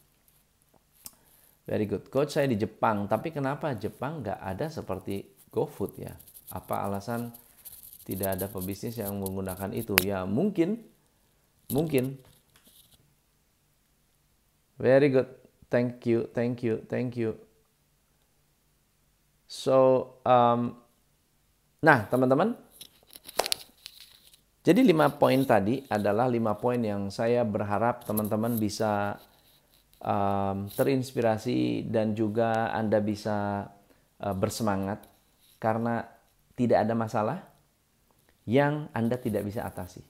Very 1.70 1.86
good. 1.86 2.10
Coach 2.10 2.34
saya 2.34 2.50
di 2.50 2.58
Jepang, 2.58 3.06
tapi 3.06 3.30
kenapa 3.30 3.78
Jepang 3.78 4.26
nggak 4.26 4.40
ada 4.42 4.66
seperti 4.66 5.22
GoFood 5.54 5.92
ya? 6.02 6.10
Apa 6.50 6.86
alasan 6.86 7.30
tidak 8.02 8.38
ada 8.38 8.46
pebisnis 8.50 8.98
yang 8.98 9.14
menggunakan 9.22 9.70
itu? 9.70 9.94
Ya 10.02 10.26
mungkin, 10.26 10.82
mungkin. 11.70 12.18
Very 14.80 15.14
good. 15.14 15.30
Thank 15.70 16.02
you, 16.10 16.26
thank 16.34 16.66
you, 16.66 16.82
thank 16.90 17.14
you. 17.14 17.38
So, 19.46 20.06
um, 20.26 20.78
nah 21.82 22.06
teman-teman, 22.10 22.58
jadi 24.60 24.84
lima 24.84 25.08
poin 25.14 25.40
tadi 25.46 25.82
adalah 25.86 26.26
lima 26.26 26.58
poin 26.58 26.78
yang 26.78 27.08
saya 27.08 27.46
berharap 27.46 28.04
teman-teman 28.04 28.60
bisa 28.60 29.16
um, 30.04 30.68
terinspirasi 30.68 31.88
dan 31.88 32.12
juga 32.12 32.68
Anda 32.74 33.00
bisa 33.00 33.68
uh, 34.20 34.34
bersemangat 34.36 35.06
karena 35.56 36.04
tidak 36.60 36.84
ada 36.84 36.92
masalah 36.92 37.38
yang 38.44 38.92
Anda 38.92 39.16
tidak 39.16 39.48
bisa 39.48 39.64
atasi. 39.64 40.04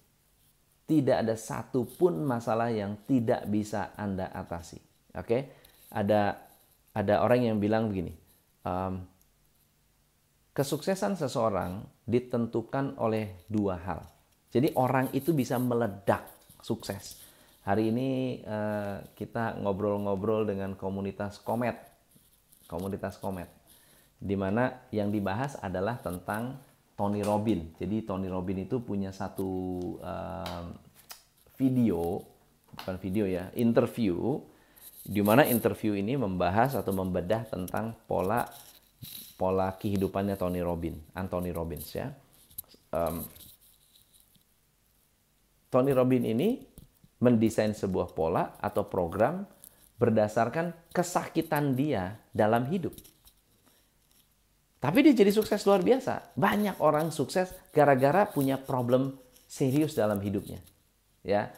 Tidak 0.90 1.22
ada 1.22 1.38
satupun 1.38 2.26
masalah 2.26 2.74
yang 2.74 2.98
tidak 3.06 3.46
bisa 3.46 3.94
Anda 3.94 4.26
atasi. 4.34 4.82
Oke, 5.14 5.22
okay? 5.22 5.40
ada 5.94 6.42
ada 6.90 7.22
orang 7.22 7.46
yang 7.46 7.62
bilang 7.62 7.86
begini, 7.86 8.10
um, 8.66 9.06
kesuksesan 10.50 11.14
seseorang 11.14 11.86
ditentukan 12.10 12.98
oleh 12.98 13.46
dua 13.46 13.78
hal. 13.78 14.02
Jadi 14.50 14.74
orang 14.74 15.14
itu 15.14 15.30
bisa 15.30 15.54
meledak 15.62 16.26
sukses. 16.58 17.22
Hari 17.62 17.94
ini 17.94 18.42
uh, 18.42 18.98
kita 19.14 19.62
ngobrol-ngobrol 19.62 20.50
dengan 20.50 20.74
komunitas 20.74 21.38
Komet, 21.38 21.78
komunitas 22.66 23.22
Komet 23.22 23.59
di 24.20 24.36
mana 24.36 24.84
yang 24.92 25.08
dibahas 25.08 25.56
adalah 25.64 25.96
tentang 25.98 26.60
Tony 26.92 27.24
Robin. 27.24 27.72
Jadi 27.80 28.04
Tony 28.04 28.28
Robin 28.28 28.60
itu 28.60 28.84
punya 28.84 29.08
satu 29.08 29.48
uh, 30.04 30.68
video, 31.56 32.20
bukan 32.76 32.96
video 33.00 33.24
ya, 33.24 33.48
interview, 33.56 34.36
di 35.00 35.24
mana 35.24 35.48
interview 35.48 35.96
ini 35.96 36.20
membahas 36.20 36.76
atau 36.76 36.92
membedah 36.92 37.48
tentang 37.48 37.96
pola 38.04 38.44
pola 39.40 39.72
kehidupannya 39.72 40.36
Tony 40.36 40.60
Robin, 40.60 40.92
Anthony 41.16 41.56
Robbins 41.56 41.88
ya. 41.96 42.12
Um, 42.92 43.24
Tony 45.72 45.96
Robin 45.96 46.28
ini 46.28 46.60
mendesain 47.24 47.72
sebuah 47.72 48.12
pola 48.12 48.60
atau 48.60 48.84
program 48.84 49.48
berdasarkan 49.96 50.76
kesakitan 50.92 51.72
dia 51.72 52.20
dalam 52.36 52.68
hidup. 52.68 52.92
Tapi 54.80 55.04
dia 55.04 55.12
jadi 55.12 55.28
sukses 55.28 55.60
luar 55.68 55.84
biasa. 55.84 56.32
Banyak 56.40 56.80
orang 56.80 57.12
sukses 57.12 57.52
gara-gara 57.68 58.24
punya 58.24 58.56
problem 58.56 59.12
serius 59.44 59.92
dalam 59.92 60.24
hidupnya. 60.24 60.64
Ya. 61.20 61.52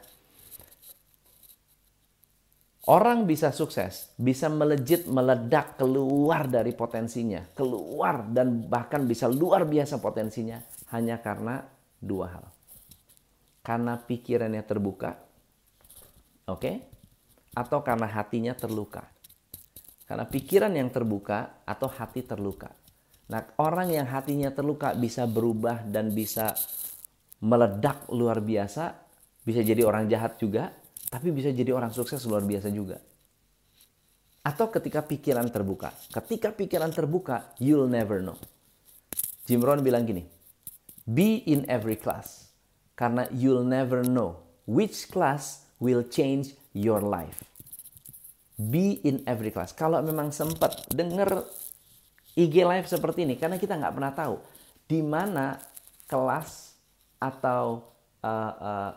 Orang 2.83 3.31
bisa 3.31 3.55
sukses, 3.55 4.11
bisa 4.19 4.51
melejit, 4.51 5.07
meledak, 5.07 5.79
keluar 5.79 6.51
dari 6.51 6.75
potensinya, 6.75 7.47
keluar 7.55 8.27
dan 8.27 8.67
bahkan 8.67 9.07
bisa 9.07 9.31
luar 9.31 9.71
biasa 9.71 10.03
potensinya 10.03 10.59
hanya 10.91 11.23
karena 11.23 11.63
dua 12.03 12.27
hal. 12.27 12.45
Karena 13.63 13.95
pikirannya 13.95 14.67
terbuka, 14.67 15.15
oke? 16.51 16.59
Okay? 16.59 16.75
Atau 17.55 17.87
karena 17.87 18.11
hatinya 18.11 18.59
terluka. 18.59 19.07
Karena 20.03 20.27
pikiran 20.27 20.75
yang 20.75 20.91
terbuka 20.91 21.63
atau 21.63 21.87
hati 21.87 22.27
terluka. 22.27 22.75
Nah, 23.31 23.47
orang 23.63 23.95
yang 23.95 24.09
hatinya 24.09 24.51
terluka 24.51 24.97
bisa 24.97 25.29
berubah 25.29 25.87
dan 25.87 26.11
bisa 26.11 26.57
meledak 27.43 28.07
luar 28.11 28.43
biasa, 28.43 28.95
bisa 29.43 29.61
jadi 29.63 29.83
orang 29.87 30.07
jahat 30.11 30.39
juga, 30.39 30.71
tapi 31.11 31.29
bisa 31.35 31.51
jadi 31.51 31.75
orang 31.75 31.91
sukses 31.91 32.23
luar 32.25 32.43
biasa 32.43 32.73
juga. 32.73 32.99
Atau 34.43 34.75
ketika 34.75 35.07
pikiran 35.07 35.47
terbuka. 35.51 35.95
Ketika 36.11 36.51
pikiran 36.51 36.91
terbuka, 36.91 37.55
you'll 37.63 37.87
never 37.87 38.19
know. 38.19 38.39
Jim 39.47 39.63
Rohn 39.63 39.83
bilang 39.83 40.07
gini, 40.07 40.27
be 41.07 41.47
in 41.47 41.63
every 41.71 41.99
class. 41.99 42.51
Karena 42.99 43.27
you'll 43.35 43.67
never 43.67 44.07
know 44.07 44.43
which 44.67 45.11
class 45.11 45.67
will 45.83 46.07
change 46.07 46.55
your 46.71 47.03
life. 47.03 47.43
Be 48.59 49.03
in 49.03 49.27
every 49.27 49.51
class. 49.51 49.75
Kalau 49.75 49.99
memang 50.05 50.31
sempat 50.31 50.87
dengar 50.93 51.43
IG 52.33 52.65
live 52.65 52.89
seperti 52.89 53.29
ini 53.29 53.37
karena 53.37 53.61
kita 53.61 53.77
nggak 53.77 53.95
pernah 53.95 54.13
tahu 54.17 54.37
di 54.89 55.05
mana 55.05 55.61
kelas 56.09 56.77
atau 57.21 57.93
uh, 58.25 58.53
uh, 58.57 58.93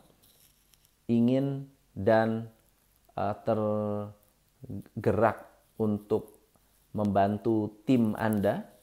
ingin 1.09 1.73
dan 1.97 2.53
uh, 3.17 3.33
tergerak 3.49 5.49
untuk 5.81 6.37
membantu 6.93 7.81
tim 7.89 8.13
Anda 8.13 8.76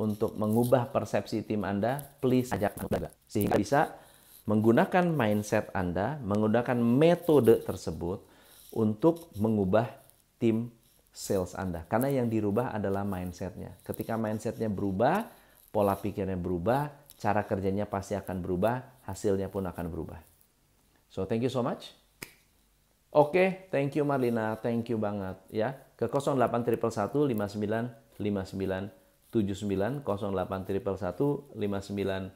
untuk 0.00 0.32
mengubah 0.40 0.88
persepsi 0.88 1.44
tim 1.44 1.68
Anda, 1.68 2.00
please 2.24 2.48
ajak 2.56 2.88
Anda 2.88 3.12
sehingga 3.28 3.60
bisa 3.60 3.92
menggunakan 4.48 5.12
mindset 5.12 5.68
Anda, 5.76 6.16
menggunakan 6.24 6.80
metode 6.80 7.60
tersebut 7.60 8.24
untuk 8.72 9.28
mengubah 9.36 9.84
tim 10.40 10.72
sales 11.12 11.52
Anda. 11.52 11.84
Karena 11.84 12.08
yang 12.08 12.32
dirubah 12.32 12.72
adalah 12.72 13.04
mindsetnya. 13.04 13.76
Ketika 13.84 14.16
mindsetnya 14.16 14.72
berubah, 14.72 15.28
pola 15.68 16.00
pikirnya 16.00 16.40
berubah, 16.40 16.88
cara 17.20 17.44
kerjanya 17.44 17.84
pasti 17.84 18.16
akan 18.16 18.40
berubah, 18.40 19.04
hasilnya 19.04 19.52
pun 19.52 19.68
akan 19.68 19.86
berubah. 19.92 20.16
So, 21.12 21.28
thank 21.28 21.44
you 21.44 21.52
so 21.52 21.60
much. 21.60 21.92
Oke, 23.10 23.34
okay, 23.34 23.48
thank 23.74 23.98
you 23.98 24.06
Marlina, 24.06 24.54
thank 24.62 24.86
you 24.86 24.94
banget 24.94 25.34
ya. 25.50 25.74
Ke 25.98 26.06
08111 26.06 26.78
59 29.30 30.02
59 30.02 30.42
79 30.74 31.50
08111 31.54 32.30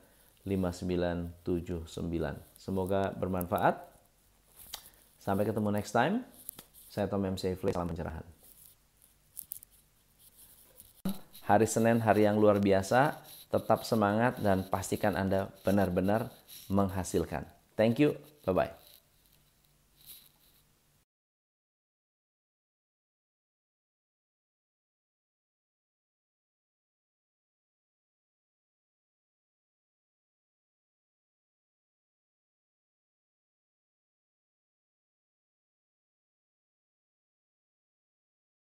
59 0.45 1.33
5979. 1.45 2.37
Semoga 2.61 3.11
bermanfaat. 3.17 3.81
Sampai 5.19 5.49
ketemu 5.49 5.73
next 5.73 5.97
time. 5.97 6.21
Saya 6.93 7.09
Tom 7.09 7.25
M. 7.25 7.35
Safely, 7.41 7.73
salam 7.73 7.91
pencerahan. 7.91 8.23
Hari 11.45 11.67
Senin, 11.69 11.99
hari 12.01 12.29
yang 12.29 12.39
luar 12.39 12.61
biasa. 12.61 13.19
Tetap 13.49 13.87
semangat 13.87 14.39
dan 14.43 14.67
pastikan 14.69 15.17
Anda 15.17 15.49
benar-benar 15.65 16.29
menghasilkan. 16.69 17.47
Thank 17.75 18.03
you. 18.03 18.19
Bye-bye. 18.45 18.84